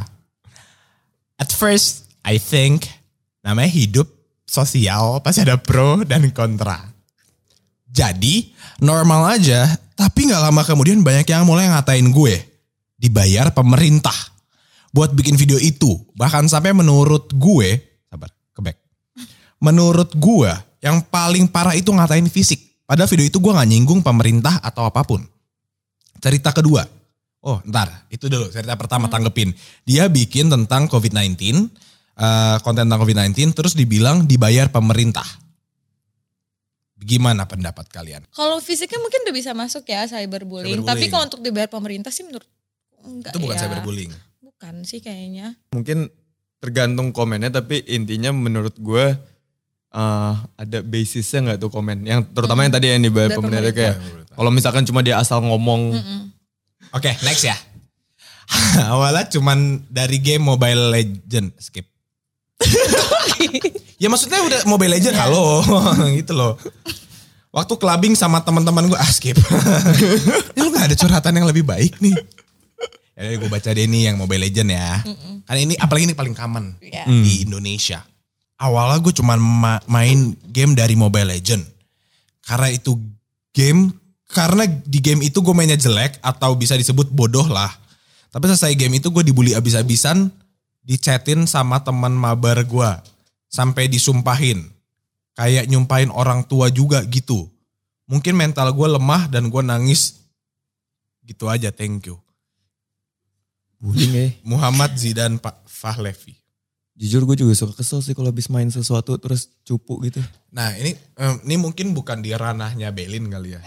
[1.42, 2.86] At first, I think
[3.42, 4.06] namanya hidup
[4.46, 6.86] sosial pasti ada pro dan kontra.
[7.90, 9.66] Jadi normal aja,
[9.98, 12.38] tapi nggak lama kemudian banyak yang mulai ngatain gue
[12.94, 14.14] dibayar pemerintah
[14.94, 15.98] buat bikin video itu.
[16.14, 17.74] Bahkan sampai menurut gue,
[18.06, 18.78] sabar, kebek.
[19.58, 22.67] Menurut gue, yang paling parah itu ngatain fisik.
[22.88, 25.20] Padahal video itu gue gak nyinggung pemerintah atau apa pun.
[26.24, 26.88] Cerita kedua,
[27.44, 29.52] oh ntar, itu dulu cerita pertama tanggepin.
[29.84, 31.68] Dia bikin tentang COVID-19,
[32.16, 35.28] eh, konten tentang COVID-19, terus dibilang dibayar pemerintah.
[36.98, 38.26] Gimana pendapat kalian?
[38.32, 40.82] Kalau fisiknya mungkin udah bisa masuk ya cyberbullying.
[40.82, 40.88] Cyberbullying.
[40.88, 42.48] Tapi kalau untuk dibayar pemerintah sih menurut
[43.04, 43.60] enggak Itu bukan ya.
[43.68, 44.12] cyberbullying.
[44.42, 45.54] Bukan sih kayaknya.
[45.70, 46.10] mungkin
[46.58, 49.14] tergantung komennya tapi intinya menurut gue
[49.90, 54.00] eh, ada basisnya nggak tuh komen yang terutama yang tadi yang dibayar Bayar pemerintah pemerintah.
[54.00, 55.96] kayak kalau misalkan cuma dia asal ngomong
[56.88, 57.52] Oke, next ya.
[58.88, 61.52] Awalnya cuman dari game Mobile Legend.
[61.54, 61.84] Skip.
[64.00, 65.60] ya maksudnya udah Mobile Legend halo
[66.16, 66.56] gitu loh.
[67.48, 69.36] Waktu clubbing sama teman-teman gue ah skip.
[70.52, 72.16] Ini lu gak ada curhatan yang lebih baik nih.
[73.12, 75.04] Ya gue baca deh nih yang Mobile Legend ya.
[75.44, 77.04] Karena ini apalagi ini paling common Iya.
[77.04, 78.00] di Indonesia.
[78.58, 81.62] Awalnya gue cuman ma- main game dari Mobile Legend.
[82.42, 82.98] Karena itu
[83.54, 83.94] game,
[84.26, 87.70] karena di game itu gue mainnya jelek atau bisa disebut bodoh lah.
[88.34, 90.28] Tapi selesai game itu gue dibully abis-abisan,
[90.82, 92.90] dichatin sama teman mabar gue.
[93.48, 94.66] Sampai disumpahin.
[95.38, 97.46] Kayak nyumpahin orang tua juga gitu.
[98.10, 100.18] Mungkin mental gue lemah dan gue nangis.
[101.22, 102.18] Gitu aja, thank you.
[103.78, 106.37] bullying ya Muhammad Zidan Pak Fahlevi.
[106.98, 110.18] Jujur gue juga suka kesel sih kalau habis main sesuatu terus cupu gitu
[110.50, 113.60] Nah ini em, ini mungkin bukan di ranahnya Belin kali ya.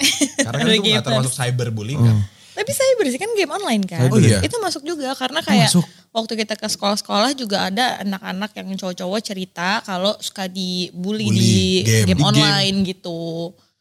[0.44, 1.06] Karena kan itu nggak gamers.
[1.08, 2.18] termasuk cyberbullying kan.
[2.52, 4.12] Tapi cyber sih kan game online kan.
[4.12, 4.44] Oh iya?
[4.44, 5.86] Itu masuk juga karena kayak masuk?
[6.12, 11.64] waktu kita ke sekolah-sekolah juga ada anak-anak yang cowok-cowok cerita kalau suka dibully Bully di
[11.88, 12.12] game.
[12.12, 13.20] game, Di online gitu.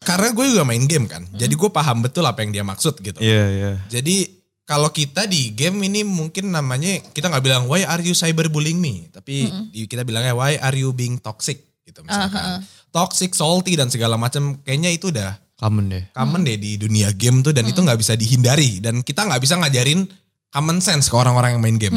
[0.01, 1.27] Karena gue juga main game kan.
[1.35, 3.19] Jadi gue paham betul apa yang dia maksud gitu.
[3.21, 7.99] iya iya Jadi kalau kita di game ini mungkin namanya kita nggak bilang why are
[7.99, 12.63] you cyberbullying me, tapi di- kita bilangnya why are you being toxic gitu misalkan.
[12.89, 17.39] Toxic, salty dan segala macam kayaknya itu udah common deh common deh di dunia game
[17.39, 20.09] tuh dan itu nggak bisa dihindari dan kita nggak bisa ngajarin
[20.49, 21.95] common sense ke orang-orang yang main game.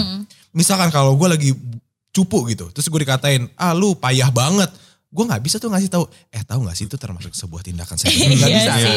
[0.50, 1.50] Misalkan kalau gue lagi
[2.10, 4.70] cupu gitu, terus gue dikatain, ah lu payah banget.
[5.10, 8.38] Gue nggak bisa tuh ngasih tahu, eh tahu nggak sih itu termasuk sebuah tindakan cyberbullying?
[8.38, 8.72] Nggak Iya bisa.
[8.76, 8.94] sih.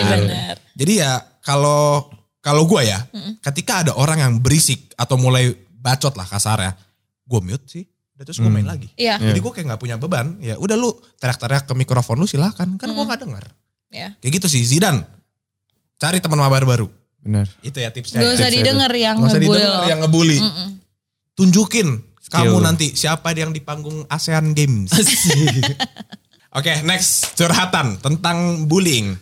[0.76, 2.06] Jadi ya kalau
[2.42, 3.00] kalau gue ya,
[3.44, 6.72] ketika ada orang yang berisik atau mulai bacot lah kasar ya,
[7.28, 7.84] gue mute sih.
[8.18, 8.90] Udah terus gue main lagi.
[8.98, 9.22] Iya.
[9.22, 10.42] Jadi gue kayak nggak punya beban.
[10.42, 10.90] Ya udah lu
[11.22, 12.82] teriak-teriak ke mikrofon lu silakan.
[12.82, 13.46] Kan gue nggak denger.
[13.94, 14.18] Ya.
[14.18, 15.06] Kayak gitu sih Zidan.
[16.02, 16.90] Cari teman mabar baru.
[17.22, 18.22] benar Itu ya tipsnya.
[18.24, 20.40] Gak usah didengar yang Nggak usah ngebully didengar yang ngebully.
[21.38, 21.88] Tunjukin
[22.28, 22.64] kamu Skill.
[22.64, 24.92] nanti siapa yang di panggung ASEAN Games.
[26.58, 29.14] Oke, next curhatan tentang bullying.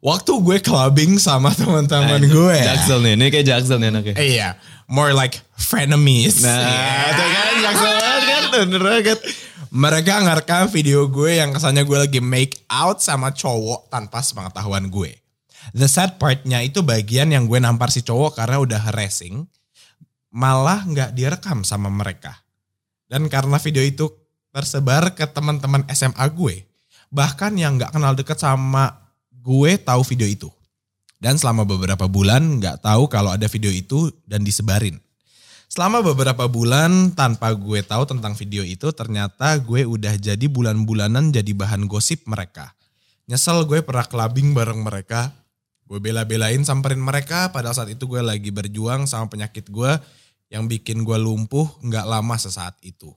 [0.00, 2.56] Waktu gue clubbing sama teman-teman Nah, gue.
[2.58, 4.14] Jaksel nih, ini kayak Jaksel nih anaknya.
[4.16, 4.48] Iya,
[4.88, 6.40] more like frenemies.
[6.40, 6.96] Nah, Iya.
[7.12, 9.18] itu kan Jaksel banget kan, bener banget.
[9.70, 15.14] Mereka ngerekam video gue yang kesannya gue lagi make out sama cowok tanpa sepengetahuan gue.
[15.70, 19.46] The sad partnya itu bagian yang gue nampar si cowok karena udah harassing.
[20.30, 22.42] Malah nggak direkam sama mereka.
[23.06, 24.10] Dan karena video itu
[24.50, 26.66] tersebar ke teman-teman SMA gue.
[27.10, 29.09] Bahkan yang nggak kenal deket sama
[29.40, 30.48] gue tahu video itu.
[31.20, 34.96] Dan selama beberapa bulan nggak tahu kalau ada video itu dan disebarin.
[35.70, 41.52] Selama beberapa bulan tanpa gue tahu tentang video itu ternyata gue udah jadi bulan-bulanan jadi
[41.54, 42.72] bahan gosip mereka.
[43.30, 45.30] Nyesel gue pernah clubbing bareng mereka.
[45.86, 49.92] Gue bela-belain samperin mereka padahal saat itu gue lagi berjuang sama penyakit gue
[50.50, 53.14] yang bikin gue lumpuh nggak lama sesaat itu.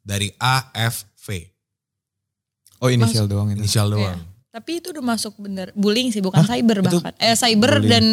[0.00, 1.44] Dari A, F, V.
[2.80, 3.60] Oh inisial doang ini.
[3.66, 4.16] Inisial Iya.
[4.16, 4.37] doang.
[4.58, 7.14] Tapi itu udah masuk bener bullying sih, bukan cyber bahkan.
[7.22, 7.90] Eh cyber bullying.
[7.94, 8.04] dan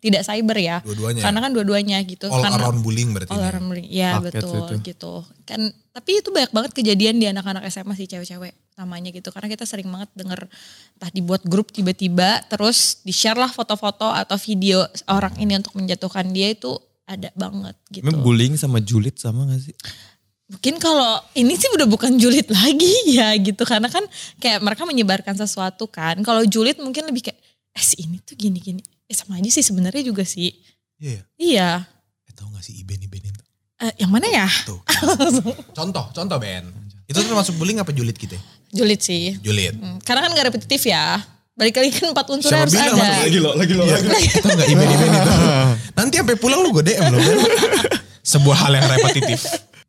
[0.00, 0.80] tidak cyber ya.
[0.80, 1.20] Dua-duanya.
[1.20, 2.24] Karena kan dua-duanya gitu.
[2.32, 3.28] All Karena, around bullying berarti.
[3.28, 3.48] All ini.
[3.52, 3.88] around bullying.
[3.92, 4.74] Ya Paket betul itu.
[4.96, 5.14] gitu.
[5.44, 5.60] Kan
[5.92, 9.28] tapi itu banyak banget kejadian di anak-anak SMA sih cewek-cewek namanya gitu.
[9.28, 10.48] Karena kita sering banget denger
[10.96, 16.56] entah dibuat grup tiba-tiba terus di-share lah foto-foto atau video orang ini untuk menjatuhkan dia
[16.56, 18.08] itu ada banget gitu.
[18.08, 19.76] Ini bullying sama julid sama gak sih?
[20.50, 24.02] Mungkin kalau ini sih udah bukan julid lagi ya gitu karena kan
[24.42, 26.18] kayak mereka menyebarkan sesuatu kan.
[26.26, 27.38] Kalau julid mungkin lebih kayak
[27.70, 28.82] eh si ini tuh gini-gini.
[29.06, 30.50] Eh sama aja sih sebenarnya juga sih.
[30.98, 31.22] Iya.
[31.38, 31.70] Iya.
[32.26, 33.42] Eh, tahu gak sih Iben Iben itu?
[33.80, 34.44] Eh, yang mana ya?
[34.66, 34.82] Tuh.
[35.78, 36.66] contoh, contoh Ben.
[37.06, 38.42] Itu termasuk bullying apa julid gitu ya?
[38.70, 39.34] Julid sih.
[39.40, 39.78] Julid.
[39.78, 41.22] Hmm, Karena kan gak repetitif ya.
[41.54, 43.20] Balik lagi kan empat unsur Siapa harus bilang ada.
[43.26, 43.84] lagi lo, lagi lo.
[43.86, 45.32] Itu enggak iben-iben itu.
[45.94, 47.18] Nanti sampai pulang lu gue DM lu.
[47.18, 47.38] Ben.
[48.32, 49.40] Sebuah hal yang repetitif.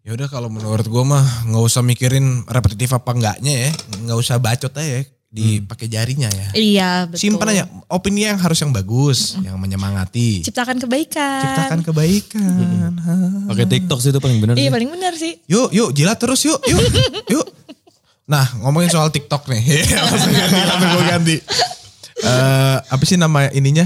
[0.02, 3.72] Ya udah kalau menurut gue mah nggak usah mikirin repetitif apa enggaknya ya.
[4.02, 5.02] Nggak usah bacot aja ya.
[5.32, 6.48] Dipakai jarinya ya.
[6.52, 7.22] Iya betul.
[7.22, 7.64] Simpan aja.
[7.86, 9.38] Opini yang harus yang bagus.
[9.40, 10.42] Yang menyemangati.
[10.42, 11.42] Ciptakan kebaikan.
[11.46, 12.92] Ciptakan kebaikan.
[13.48, 14.58] Pakai TikTok sih itu paling bener.
[14.58, 14.74] Iya sih.
[14.74, 15.34] paling benar sih.
[15.46, 16.82] Yuk, yuk, jilat terus yuk, yuk,
[17.30, 17.46] yuk.
[18.26, 19.62] Nah, ngomongin soal TikTok nih.
[20.02, 21.36] langsung ganti, langsung gue ganti.
[22.22, 23.86] Eh, apa sih nama ininya?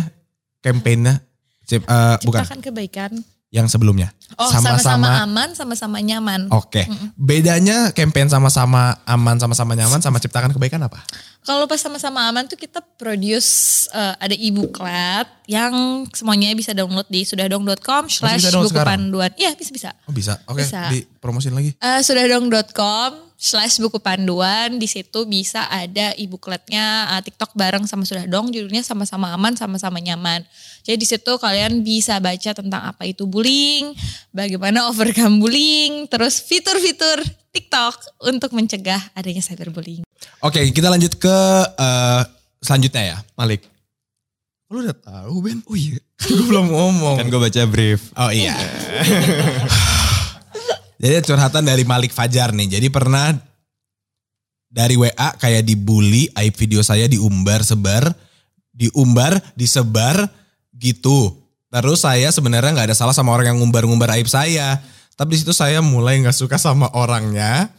[0.64, 1.22] Campaignnya?
[1.68, 3.12] Cip- eh, bukan, Ciptakan kebaikan.
[3.54, 4.12] Yang sebelumnya.
[4.36, 6.52] Oh sama-sama aman, sama-sama nyaman.
[6.52, 6.84] Oke.
[7.16, 11.00] Bedanya campaign sama-sama aman, sama-sama nyaman, sama ciptakan kebaikan apa?
[11.46, 17.22] Kalau pas sama-sama aman tuh kita produce eh, ada e-booklet yang semuanya bisa download di
[17.22, 19.08] sudahdong.com slash buku sekarang?
[19.08, 19.32] panduan.
[19.38, 19.90] Iya bisa bisa.
[20.10, 20.66] Oh bisa, oke.
[20.66, 20.90] Bisa.
[20.90, 21.78] Dipromosin lagi.
[21.78, 28.26] Eh, sudahdong.com slash buku panduan di situ bisa ada e-bookletnya eh, TikTok bareng sama Sudah
[28.26, 30.42] Dong judulnya sama-sama aman sama-sama nyaman.
[30.82, 33.92] Jadi di situ kalian bisa baca tentang apa itu bullying,
[34.32, 37.22] bagaimana overcome bullying, terus fitur-fitur
[37.52, 40.04] TikTok untuk mencegah adanya cyberbullying.
[40.44, 41.38] Oke, kita lanjut ke
[41.76, 42.22] eh,
[42.64, 43.18] selanjutnya ya.
[43.36, 43.68] Malik.
[44.74, 45.62] Lu udah tahu Ben?
[45.70, 46.02] Oh iya.
[46.26, 47.22] gue belum ngomong.
[47.22, 48.10] Kan gue baca brief.
[48.18, 48.58] Oh iya.
[51.06, 52.82] Jadi curhatan dari Malik Fajar nih.
[52.82, 53.30] Jadi pernah
[54.66, 58.10] dari WA kayak dibully, aib video saya diumbar sebar,
[58.74, 60.26] diumbar, disebar
[60.74, 61.46] gitu.
[61.70, 64.82] Terus saya sebenarnya nggak ada salah sama orang yang ngumbar-ngumbar aib saya.
[65.14, 67.70] Tapi di situ saya mulai nggak suka sama orangnya.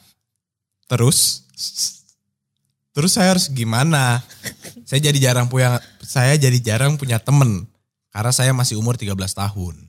[0.87, 1.43] Terus
[2.95, 4.23] terus saya harus gimana?
[4.87, 7.67] Saya jadi jarang punya saya jadi jarang punya temen
[8.15, 9.86] karena saya masih umur 13 tahun.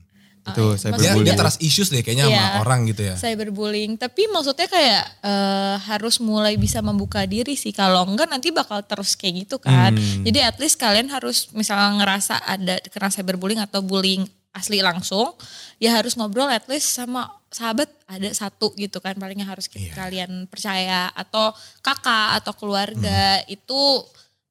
[0.50, 1.26] Itu Dia, saya Maksudnya- berbully.
[1.26, 2.36] dia trust issues deh kayaknya Iya.
[2.38, 3.14] sama orang gitu ya.
[3.14, 3.92] cyberbullying.
[3.94, 7.70] Tapi maksudnya kayak eh, harus mulai bisa membuka diri sih.
[7.70, 9.92] Kalau enggak nanti bakal terus kayak gitu kan.
[9.96, 15.36] Jadi at least kalian harus misalnya ngerasa ada kena cyberbullying atau bullying asli langsung,
[15.78, 19.94] ya harus ngobrol at least sama sahabat ada satu gitu kan paling yang harus kita,
[19.94, 23.78] kalian percaya atau kakak atau keluarga itu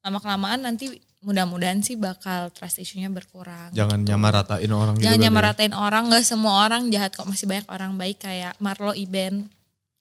[0.00, 3.74] lama kelamaan nanti mudah-mudahan sih bakal trust issue-nya berkurang.
[3.74, 5.04] Jangan nyamaratain orang gitu.
[5.10, 5.24] Jangan ya.
[5.28, 9.46] nyamaratain orang, nggak semua orang jahat kok masih banyak orang baik kayak Marlo Iben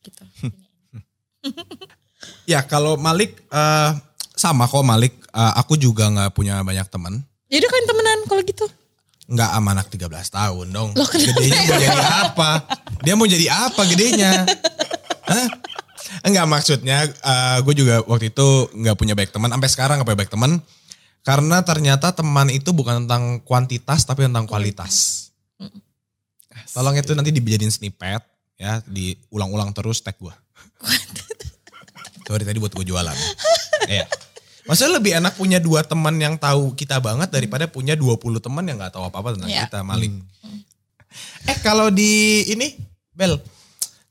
[0.04, 0.24] gitu.
[2.50, 3.92] Ya kalau Malik eh,
[4.36, 7.22] sama kok Malik, Eh, aku juga nggak punya banyak teman.
[7.46, 8.66] Jadi kan temenan kalau gitu.
[9.30, 10.90] Nggak sama anak 13 tahun dong.
[10.98, 11.08] Loh?
[11.14, 12.50] Gedenya mau jadi apa?
[13.06, 14.32] Dia mau jadi apa gedenya?
[15.30, 15.48] Hah?
[16.26, 17.06] Enggak maksudnya,
[17.62, 19.54] gue juga waktu itu nggak punya banyak teman.
[19.54, 20.52] Sampai sekarang nggak punya banyak teman.
[21.28, 25.28] Karena ternyata teman itu bukan tentang kuantitas tapi tentang kualitas.
[26.72, 28.24] Tolong itu nanti dijadiin snippet
[28.56, 30.32] ya, diulang-ulang terus tag gue.
[32.24, 33.18] Sorry tadi buat gue jualan.
[33.92, 34.08] Iya.
[34.68, 38.76] Maksudnya lebih enak punya dua teman yang tahu kita banget daripada punya 20 teman yang
[38.76, 39.64] nggak tahu apa-apa tentang Iya.
[39.68, 40.12] kita, Malik.
[41.48, 42.76] Eh kalau di ini,
[43.16, 43.40] Bel,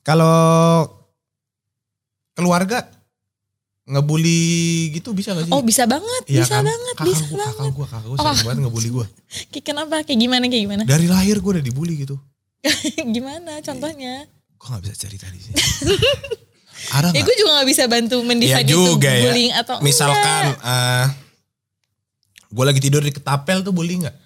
[0.01, 0.89] kalau
[2.33, 2.89] keluarga
[3.87, 4.43] ngebully
[4.93, 5.53] gitu bisa gak sih?
[5.55, 6.67] Oh bisa banget, Iya bisa kan?
[6.67, 7.55] banget, kakak bisa gua, banget.
[7.55, 8.25] Kakak gue, kakak gue Oh.
[8.27, 9.07] sering banget ngebully gue.
[9.53, 9.95] Kayak kenapa?
[10.03, 10.45] Kayak gimana?
[10.45, 10.83] Kayak gimana?
[10.85, 12.17] Dari lahir gue udah dibully gitu.
[13.15, 14.27] gimana contohnya?
[14.53, 15.55] Gue gak bisa cerita di sini.
[16.89, 19.23] Ada Ya gue juga gak bisa bantu mendefine itu juga ya.
[19.25, 20.61] bullying atau Misalkan enggak.
[20.61, 21.07] eh
[22.47, 24.17] gue lagi tidur di ketapel tuh bully gak?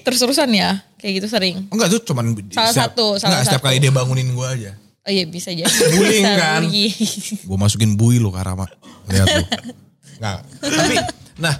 [0.00, 1.68] Terus-terusan ya, kayak gitu sering.
[1.68, 3.68] Enggak tuh cuman Salah satu, salah enggak, setiap satu.
[3.68, 4.72] kali dia bangunin gue aja.
[5.00, 5.64] Oh iya bisa jadi.
[5.94, 6.62] Bullying Bisa kan?
[7.48, 8.68] Gue masukin bui lo Karama.
[9.08, 9.44] Lihat lu.
[10.18, 10.38] Nggak.
[10.60, 10.94] Tapi,
[11.38, 11.54] nah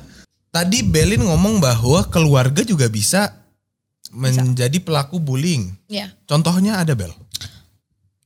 [0.49, 3.33] tadi Belin ngomong bahwa keluarga juga bisa
[4.11, 5.71] menjadi pelaku bullying.
[5.87, 7.15] ya, Contohnya ada Bel?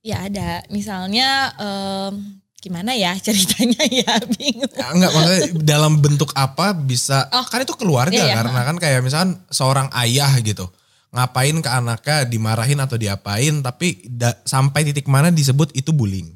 [0.00, 0.60] ya ada.
[0.68, 4.72] Misalnya em, gimana ya ceritanya ya bingung.
[4.72, 7.44] Ya, enggak, maksudnya dalam bentuk apa bisa, Oh.
[7.44, 8.34] kan itu keluarga Iya, iya.
[8.34, 10.66] karena kan kayak misalkan seorang ayah gitu.
[11.14, 16.34] Ngapain ke anaknya dimarahin atau diapain tapi da- sampai titik mana disebut itu bullying.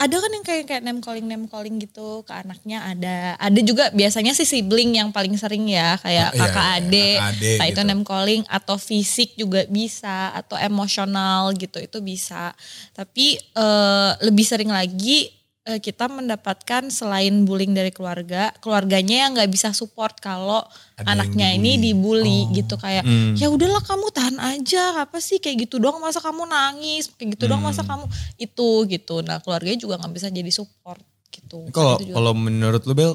[0.00, 3.36] Ada kan yang kayak kayak name calling name calling gitu ke anaknya ada.
[3.36, 7.16] Ada juga biasanya sih sibling yang paling sering ya kayak Oh, iya, kakak iya, adik,
[7.20, 7.88] kakak adik itu gitu.
[7.90, 12.56] name calling atau fisik juga bisa atau emosional gitu itu bisa.
[12.96, 15.28] Tapi eh, lebih sering lagi
[15.60, 20.64] kita mendapatkan selain bullying dari keluarga, keluarganya yang nggak bisa support kalau
[20.96, 22.48] anaknya ini dibully.
[22.48, 23.04] dibully gitu kayak
[23.36, 27.44] ya udahlah kamu tahan aja apa sih kayak gitu doang masa kamu nangis kayak gitu
[27.44, 28.08] doang masa kamu
[28.40, 32.14] itu gitu nah keluarganya juga nggak bisa jadi support gitu Kalau Itu juga.
[32.16, 33.12] kalau menurut lu Bel,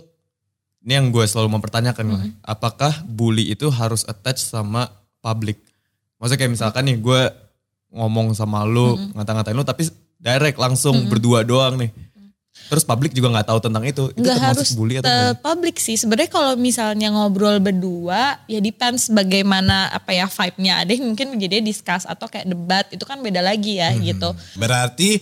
[0.86, 2.30] ini yang gue selalu mempertanyakan, lah.
[2.46, 4.88] apakah bully itu harus attach sama
[5.20, 5.58] public?
[6.22, 7.22] Maksudnya kayak misalkan nih gue
[7.92, 11.92] ngomong sama lu, ngata-ngatain lu, tapi direct langsung berdua doang nih.
[12.66, 14.10] Terus publik juga nggak tahu tentang itu.
[14.10, 15.38] Itu termasuk harus bully atau enggak?
[15.40, 21.14] public sih sebenarnya kalau misalnya ngobrol berdua ya depends bagaimana apa ya vibe-nya ada yang
[21.14, 25.22] mungkin jadi discuss atau kayak debat itu kan beda lagi ya gitu Berarti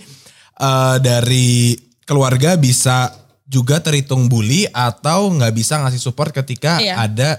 [0.55, 3.11] eh, dari keluarga bisa
[3.43, 6.95] juga terhitung bully atau nggak bisa ngasih support ketika Iya.
[7.01, 7.29] ada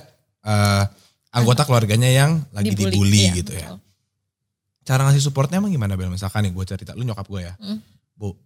[0.44, 0.84] eh,
[1.32, 3.72] anggota keluarganya yang lagi dibully, Iya, gitu ya.
[3.72, 3.80] betul.
[4.84, 6.12] Cara ngasih supportnya emang gimana Bel?
[6.12, 7.56] Misalkan nih gue cerita, lu nyokap gue ya.
[7.56, 7.80] Hmm.
[8.14, 8.36] Bu,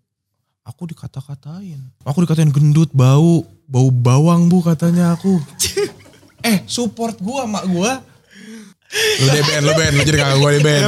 [0.68, 1.80] aku dikata-katain.
[2.04, 5.40] Aku dikatain gendut, bau, bau bawang bu katanya aku.
[6.48, 7.92] eh support gue mak gue.
[9.18, 10.80] Lu deh Ben, lu Ben, lu jadi kakak gue deh Ben.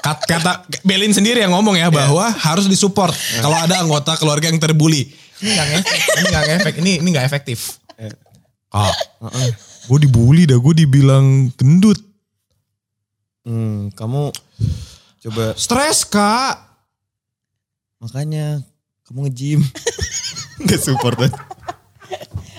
[0.00, 4.56] Kat- Kata Belin sendiri yang ngomong ya bahwa harus disupport kalau ada anggota keluarga yang
[4.56, 5.12] terbully.
[5.40, 7.80] Ini gak ngefek, ini gak ngefek, ini ini gak efektif.
[8.70, 8.94] Kak,
[9.86, 11.96] gue dibully dah, gue dibilang gendut.
[13.40, 14.32] Hmm, kamu
[15.20, 16.69] coba Stres kak.
[18.00, 18.64] Makanya
[19.06, 19.60] kamu nge-gym.
[20.64, 21.16] Nggak support.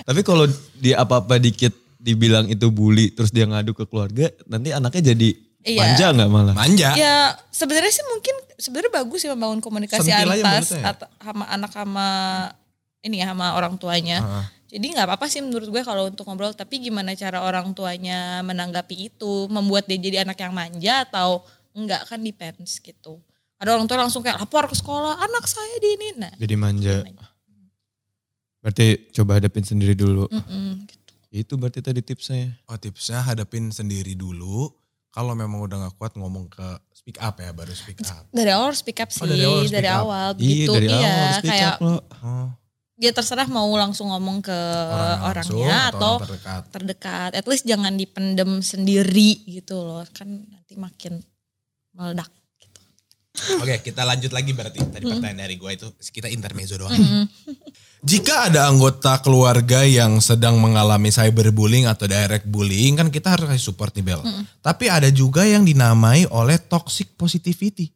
[0.02, 0.46] Tapi kalau
[0.78, 5.30] dia apa-apa dikit dibilang itu bully terus dia ngadu ke keluarga, nanti anaknya jadi
[5.62, 5.78] Iya.
[5.78, 6.54] manja nggak malah?
[6.58, 6.90] Manja.
[6.98, 10.90] Ya sebenarnya sih mungkin sebenarnya bagus sih membangun komunikasi Sentil antas maksudnya ya?
[10.90, 12.08] atau sama anak sama
[13.06, 14.18] ini ya sama orang tuanya.
[14.18, 14.44] Heeh.
[14.72, 16.50] Jadi nggak apa-apa sih menurut gue kalau untuk ngobrol.
[16.50, 21.46] Tapi gimana cara orang tuanya menanggapi itu, membuat dia jadi anak yang manja atau
[21.78, 23.22] enggak kan depends gitu.
[23.62, 26.08] Ada orang tua langsung kayak lapor ke sekolah, anak saya di ini.
[26.18, 26.96] Nah, Jadi manja.
[28.58, 30.26] Berarti coba hadapin sendiri dulu.
[30.26, 31.12] mm-mm, gitu.
[31.32, 32.58] Itu berarti tadi tipsnya.
[32.66, 34.70] Oh tipsnya hadapin sendiri dulu.
[35.12, 38.24] Kalau memang udah gak kuat ngomong ke speak up ya baru speak up.
[38.32, 40.00] dari awal harus speak up sih, Oh, dari awal dari up.
[40.00, 40.72] awal Iya gitu.
[40.72, 41.96] dari awal iya, harus speak kayak up lo.
[42.24, 42.48] Oh,
[42.96, 44.58] dia terserah mau langsung ngomong ke
[45.20, 46.62] orang langsung orangnya atau atau orang terdekat.
[46.72, 47.30] terdekat.
[47.36, 50.02] At least jangan dipendem sendiri gitu loh.
[50.16, 51.20] Kan nanti makin
[51.92, 52.30] meledak.
[53.32, 54.84] Oke kita lanjut lagi berarti.
[54.84, 56.92] Tadi pertanyaan dari gue itu kita intermezzo doang.
[58.04, 63.72] Jika ada anggota keluarga yang sedang mengalami cyberbullying atau direct bullying kan kita harus kasih
[63.72, 64.20] support nih Bel.
[64.60, 67.88] Tapi ada juga yang dinamai oleh toxic positivity.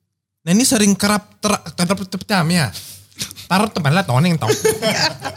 [0.47, 2.73] Nah ini sering kerap ter terpertamnya.
[3.47, 4.51] Taruh teman lah toning tong.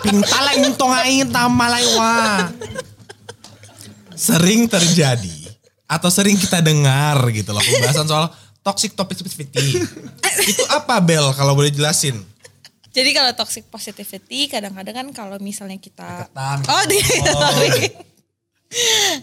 [0.06, 2.48] Pintala tong aing tamalai wah.
[4.16, 5.50] Sering terjadi
[5.90, 8.30] atau sering kita dengar gitu loh pembahasan soal
[8.70, 9.82] toxic positivity.
[10.46, 12.22] Itu apa Bel kalau boleh jelasin?
[12.90, 16.58] Jadi kalau toxic positivity kadang-kadang kan kalau misalnya kita Deketan.
[16.66, 17.00] Oh, di.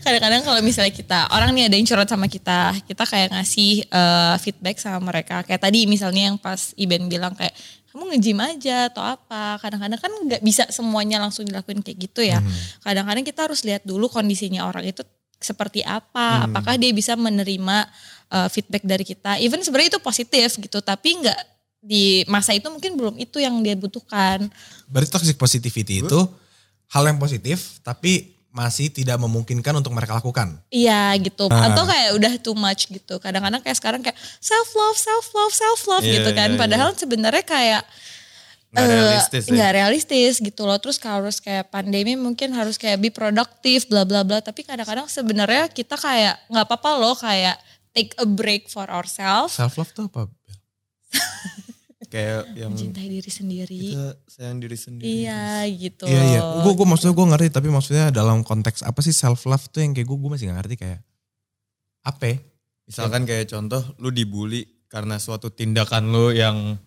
[0.03, 4.35] Kadang-kadang kalau misalnya kita orang nih ada yang curhat sama kita, kita kayak ngasih eh,
[4.43, 5.47] feedback sama mereka.
[5.47, 7.55] Kayak tadi misalnya yang pas Iben bilang kayak
[7.95, 9.63] kamu nge-gym aja atau apa.
[9.63, 12.43] Kadang-kadang kan nggak bisa semuanya langsung dilakuin kayak gitu ya.
[12.83, 15.07] Kadang-kadang kita harus lihat dulu kondisinya orang itu
[15.37, 17.87] seperti apa, apakah dia bisa menerima
[18.31, 19.39] eh, feedback dari kita.
[19.39, 21.41] Even sebenarnya itu positif gitu, tapi nggak
[21.87, 24.51] di masa itu mungkin belum itu yang dia butuhkan.
[24.91, 26.21] Berarti toxic positivity itu
[26.91, 30.57] hal yang positif tapi masih tidak memungkinkan untuk mereka lakukan.
[30.73, 31.45] Iya gitu.
[31.53, 31.69] Ah.
[31.69, 33.21] Atau kayak udah too much gitu.
[33.21, 36.57] Kadang-kadang kayak sekarang kayak self love, self love, self love Iya, gitu kan.
[36.57, 37.83] iya, Padahal sebenarnya kayak
[38.73, 39.51] Nggak eh, realistis ya?
[39.53, 40.81] nggak realistis gitu loh.
[40.81, 44.41] Terus kalau harus kayak pandemi mungkin harus kayak be produktif bla bla bla.
[44.41, 47.61] Tapi kadang-kadang sebenarnya kita kayak nggak apa-apa loh kayak
[47.97, 49.57] take a break for ourselves.
[49.57, 50.29] Self love tuh apa?
[50.29, 50.57] Bel?
[52.13, 53.81] Kayak yang Mencintai diri sendiri.
[53.91, 55.09] kita sayang diri sendiri.
[55.09, 56.05] Iya gitu.
[56.07, 56.41] Iya iya.
[56.63, 59.91] Gue gue maksudnya gue ngerti tapi maksudnya dalam konteks apa sih self love tuh yang
[59.91, 61.01] kayak gue gue masih gak ngerti kayak
[62.05, 62.25] apa?
[62.31, 62.37] ya?
[62.87, 66.79] Misalkan kayak contoh lu dibully karena suatu tindakan lu yang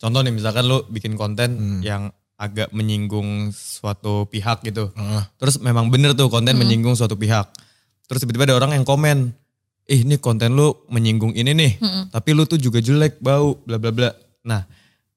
[0.00, 1.80] contoh nih misalkan lu bikin konten Hmm.
[1.84, 2.02] yang
[2.40, 4.88] agak menyinggung suatu pihak gitu.
[4.96, 5.22] Heeh.
[5.36, 7.52] Terus memang bener tuh konten menyinggung suatu pihak.
[8.08, 9.30] Terus tiba-tiba ada orang yang komen,
[9.84, 11.72] ih ini konten lu menyinggung ini nih,
[12.08, 14.10] tapi lu tuh juga jelek, bau, bla bla bla.
[14.42, 14.64] Nah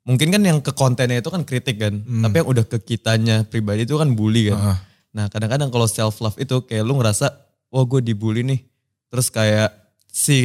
[0.02, 3.84] mungkin kan yang ke kontennya itu kan kritik kan, tapi yang udah ke kitanya pribadi
[3.84, 4.58] itu kan bully kan.
[4.58, 4.78] Heeh.
[5.14, 7.32] Nah kadang-kadang kalau self love itu kayak lu ngerasa,
[7.70, 8.60] wah gue dibully nih.
[9.08, 9.70] Terus kayak
[10.06, 10.38] si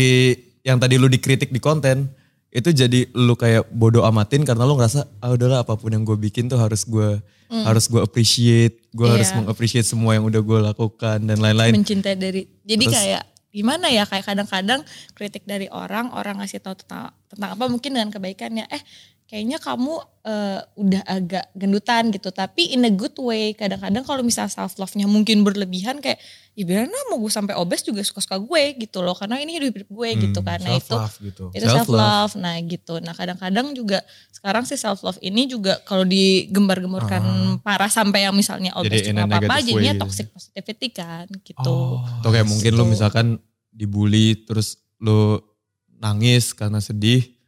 [0.63, 2.07] yang tadi lu dikritik di konten,
[2.49, 6.15] itu jadi lu kayak bodoh amatin karena lu ngerasa, ah udahlah apa pun yang gue
[6.15, 7.19] bikin tuh harus gue
[7.51, 9.15] harus gue appreciate, gue Iya.
[9.19, 11.75] harus mengappreciate semua yang udah gue lakukan dan lain-lain.
[11.75, 14.81] mencintai dari jadi Terus- kayak gimana ya kayak kadang-kadang
[15.19, 18.83] kritik dari orang orang ngasih tahu tentang tentang apa mungkin dengan kebaikannya eh
[19.31, 19.95] kayaknya kamu
[20.27, 25.07] eh, udah agak gendutan gitu tapi in a good way kadang-kadang kalau misal self love-nya
[25.07, 26.19] mungkin berlebihan kayak
[26.59, 29.87] ya biarin lah mau gue sampai obes juga suka-suka gue gitu loh karena ini hidup
[29.87, 31.45] gue gitu kan nah self itu love gitu.
[31.55, 34.03] itu Self love nah gitu nah kadang-kadang juga
[34.35, 37.23] sekarang sih self love ini juga kalau digembar-gemborkan
[37.63, 40.03] parah sampai yang misalnya obes Jadi apa-apa way jadinya gitu.
[40.03, 42.93] toxic positivity kan gitu Atau kayak mungkin lu gitu.
[42.99, 43.39] misalkan
[43.71, 45.39] dibully terus lu
[46.01, 47.40] nangis karena sedih.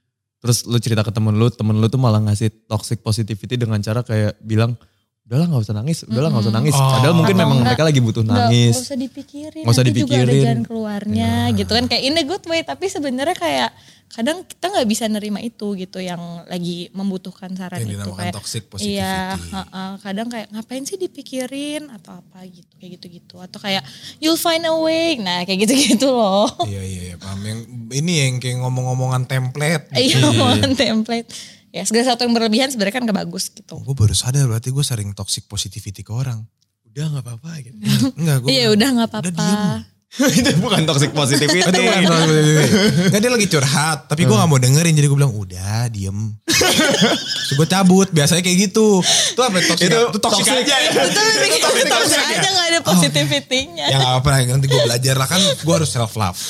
[0.43, 4.03] Terus lu cerita ke temen lu, temen lu tuh malah ngasih toxic positivity dengan cara
[4.03, 4.75] kayak bilang,
[5.23, 6.75] udahlah gak usah nangis, udahlah gak usah nangis.
[6.75, 6.83] Oh.
[6.83, 8.75] Padahal mungkin Atau memang enggak, mereka lagi butuh Nggak- nangis.
[8.75, 9.63] nggak usah dipikirin.
[9.63, 10.43] Nggak usah nanti juga ada dipikirin.
[10.45, 11.85] jalan keluarnya gitu kan.
[11.87, 12.61] Kayak in a good way.
[12.61, 13.71] Tapi sebenarnya kayak
[14.13, 17.93] kadang kita nggak bisa nerima itu gitu yang lagi membutuhkan saran Yang itu.
[17.97, 19.01] dinamakan Kayak, toxic positivity.
[19.01, 19.91] Iya, heeh.
[20.05, 22.69] kadang kayak ngapain sih dipikirin atau apa gitu.
[22.77, 23.37] Kayak gitu-gitu.
[23.41, 23.87] Atau kayak
[24.19, 25.17] you'll find a way.
[25.17, 26.51] Nah kayak gitu-gitu loh.
[26.67, 29.87] Iya iya iya paham yang ini yang kayak ngomong-ngomongan template.
[29.95, 31.31] Iya omongan template.
[31.73, 33.81] Ya segala sesuatu yang berlebihan sebenarnya kan gak bagus gitu.
[33.81, 36.45] Gue baru sadar berarti gue sering toxic positivity ke orang.
[36.85, 37.81] Udah gak apa-apa gitu.
[38.21, 38.49] Enggak gue.
[38.53, 39.91] Iya udah nggak Udah apa-apa.
[40.37, 41.65] itu bukan toxic positivity.
[41.65, 43.09] Itu bukan toxic positivity.
[43.09, 46.37] Nggak dia lagi curhat, tapi gue gak mau dengerin jadi gue bilang udah diem.
[46.45, 49.01] Terus gue cabut, biasanya kayak gitu.
[49.01, 49.89] Itu apa toxic?
[49.89, 50.69] Itu Itu toxic toxic.
[50.69, 50.91] aja ya.
[51.09, 52.49] Itu lebih toxic toxic aja.
[52.53, 53.87] gak ada positivity-nya.
[53.89, 56.41] Ya gak apa-apa, nanti gue belajar lah kan gue harus self love.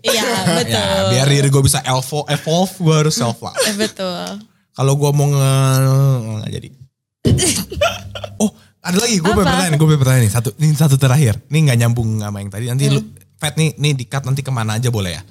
[0.00, 0.24] Iya
[0.56, 0.72] betul.
[0.80, 3.60] Ya biar diri gue bisa evolve, evolve gue harus self love.
[3.76, 4.40] Betul.
[4.72, 5.52] Kalau gue mau nge...
[6.40, 6.68] nggak jadi.
[8.42, 8.50] oh
[8.82, 9.40] ada lagi, gue Apa?
[9.44, 10.32] pertanyaan, gue punya pertanyaan nih.
[10.32, 11.38] Satu, ini satu terakhir.
[11.52, 12.64] Ini nggak nyambung sama yang tadi.
[12.66, 13.00] Nanti lu,
[13.38, 15.22] Fat nih, nih di cut nanti ke mana aja boleh ya.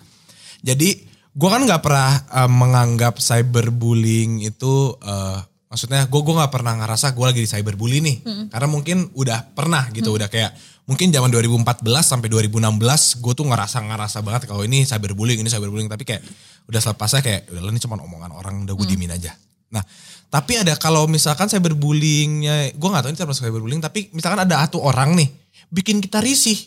[0.62, 0.90] Jadi
[1.32, 5.40] gue kan nggak pernah eh, menganggap cyberbullying itu, eh,
[5.72, 8.18] maksudnya gue gue nggak pernah ngerasa gue lagi di cyberbully nih.
[8.52, 10.52] Karena mungkin udah pernah gitu, udah kayak
[10.92, 15.88] mungkin zaman 2014 sampai 2016 gue tuh ngerasa ngerasa banget kalau ini cyberbullying, ini cyberbullying.
[15.88, 16.20] Tapi kayak
[16.68, 19.32] udah selepasnya kayak udah ini cuma omongan orang, udah gue diemin aja.
[19.72, 19.80] Nah,
[20.28, 24.84] tapi ada kalau misalkan cyberbullyingnya, gue gak tahu ini termasuk cyberbullying, tapi misalkan ada satu
[24.84, 25.32] orang nih,
[25.72, 26.60] bikin kita risih.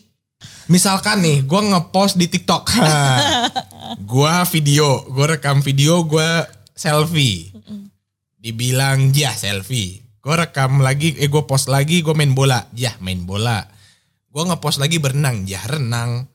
[0.73, 2.73] Misalkan nih, gue ngepost di TikTok,
[4.13, 6.29] gue video, gue rekam video, gue
[6.73, 7.53] selfie.
[8.41, 10.05] Dibilang, ya selfie.
[10.25, 12.65] Gue rekam lagi, eh gue post lagi, gue main bola.
[12.73, 13.74] Ya main bola.
[14.35, 16.27] Gue ngepost lagi berenang, ya renang.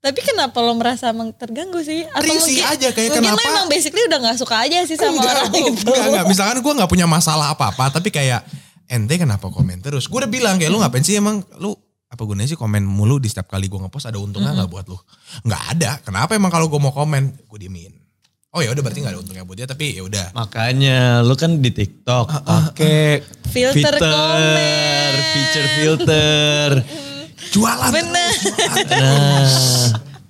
[0.00, 2.00] Tapi kenapa lo merasa terganggu sih?
[2.08, 5.20] Atau Risih aja kayak mungkin kenapa- lo emang basically udah gak suka aja sih sama
[5.20, 5.84] enggak, orang gua- itu.
[5.84, 6.24] enggak, enggak.
[6.32, 8.40] Misalkan gue gak punya masalah apa-apa, tapi kayak
[8.86, 10.08] ente kenapa komen terus?
[10.08, 11.76] Gue udah bilang kayak lu ngapain sih emang lu
[12.06, 14.96] apa gunanya sih komen mulu di setiap kali gue ngepost ada untungnya nggak buat lu?
[15.42, 15.90] Nggak ada.
[16.00, 17.92] Kenapa emang kalau gue mau komen gue diemin?
[18.48, 20.32] Oh ya udah berarti nggak ada untungnya buat dia tapi ya udah.
[20.32, 23.20] Makanya lu kan di TikTok pakai
[23.50, 25.12] Filter komen.
[25.34, 26.68] feature filter.
[27.52, 27.90] Jualan.
[27.92, 28.32] Bener.
[28.90, 29.46] Nah,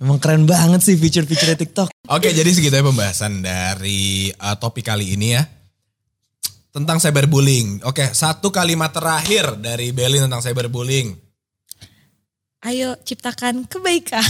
[0.02, 1.88] memang keren banget sih feature-feature TikTok.
[2.12, 5.42] Oke jadi segitu ya pembahasan dari uh, topik kali ini ya.
[6.74, 7.86] Tentang cyberbullying.
[7.88, 11.16] Oke satu kalimat terakhir dari Belin tentang cyberbullying.
[12.66, 14.26] Ayo ciptakan kebaikan.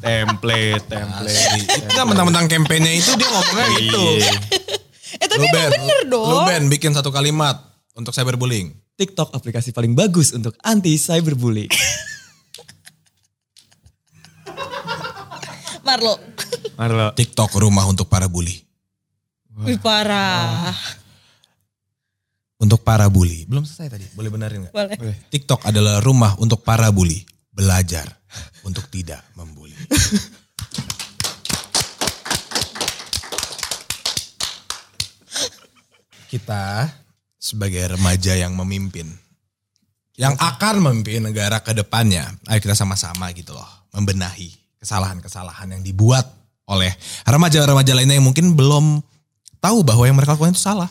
[0.00, 1.60] Template, template.
[1.60, 4.04] Itu kan mentang-mentang kampanye itu dia ngomongnya gitu.
[5.20, 6.44] eh tapi Lu, emang Ben, bener Lu dong.
[6.48, 7.60] Ben bikin satu kalimat
[7.94, 8.74] untuk cyberbullying.
[8.94, 11.70] TikTok aplikasi paling bagus untuk anti cyberbullying.
[15.86, 16.16] Marlo.
[16.74, 17.12] Marlo.
[17.14, 18.56] TikTok rumah untuk para bully.
[19.62, 20.74] Wih parah.
[22.58, 23.44] Untuk para bully.
[23.44, 24.06] Belum selesai tadi.
[24.16, 24.72] Boleh benerin gak?
[24.72, 24.96] Boleh.
[25.28, 27.22] TikTok adalah rumah untuk para bully.
[27.54, 28.08] Belajar
[28.66, 29.76] untuk tidak membuli.
[36.34, 36.90] kita
[37.44, 39.04] sebagai remaja yang memimpin,
[40.16, 44.48] yang akan memimpin negara ke depannya, ayo kita sama-sama gitu loh, membenahi
[44.80, 46.24] kesalahan-kesalahan yang dibuat
[46.64, 46.96] oleh
[47.28, 49.04] remaja-remaja lainnya yang mungkin belum
[49.60, 50.88] tahu bahwa yang mereka lakukan itu salah.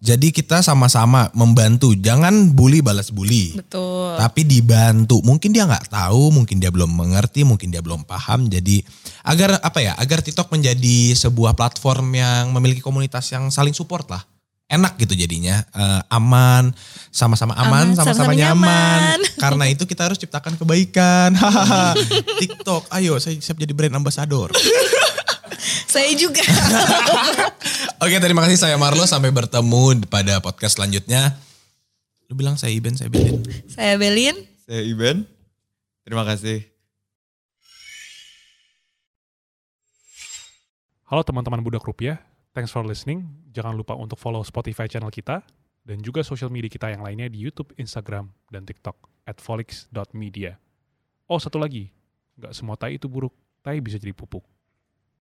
[0.00, 3.52] Jadi kita sama-sama membantu, jangan bully balas bully.
[3.60, 4.16] Betul.
[4.16, 8.48] Tapi dibantu, mungkin dia nggak tahu, mungkin dia belum mengerti, mungkin dia belum paham.
[8.48, 8.80] Jadi
[9.28, 14.24] agar apa ya, agar TikTok menjadi sebuah platform yang memiliki komunitas yang saling support lah.
[14.66, 16.74] Enak gitu jadinya, Eh, aman,
[17.14, 18.66] sama-sama aman, Aman, sama-sama nyaman.
[18.66, 19.18] nyaman.
[19.42, 21.38] Karena itu kita harus ciptakan kebaikan.
[22.42, 24.50] TikTok, ayo saya siap jadi brand ambassador.
[25.86, 26.44] Saya juga.
[28.04, 29.08] Oke, terima kasih saya Marlo.
[29.08, 31.32] Sampai bertemu pada podcast selanjutnya.
[32.28, 33.40] Lu bilang saya Iben, saya Belin.
[33.64, 34.36] Saya Belin.
[34.68, 35.24] Saya Iben.
[36.04, 36.68] Terima kasih.
[41.08, 42.20] Halo teman-teman Budak Rupiah,
[42.52, 43.24] thanks for listening.
[43.56, 45.40] Jangan lupa untuk follow Spotify channel kita
[45.80, 50.60] dan juga sosial media kita yang lainnya di YouTube, Instagram, dan TikTok at folix.media.
[51.24, 51.88] Oh satu lagi,
[52.36, 53.32] nggak semua tai itu buruk,
[53.64, 54.44] tai bisa jadi pupuk.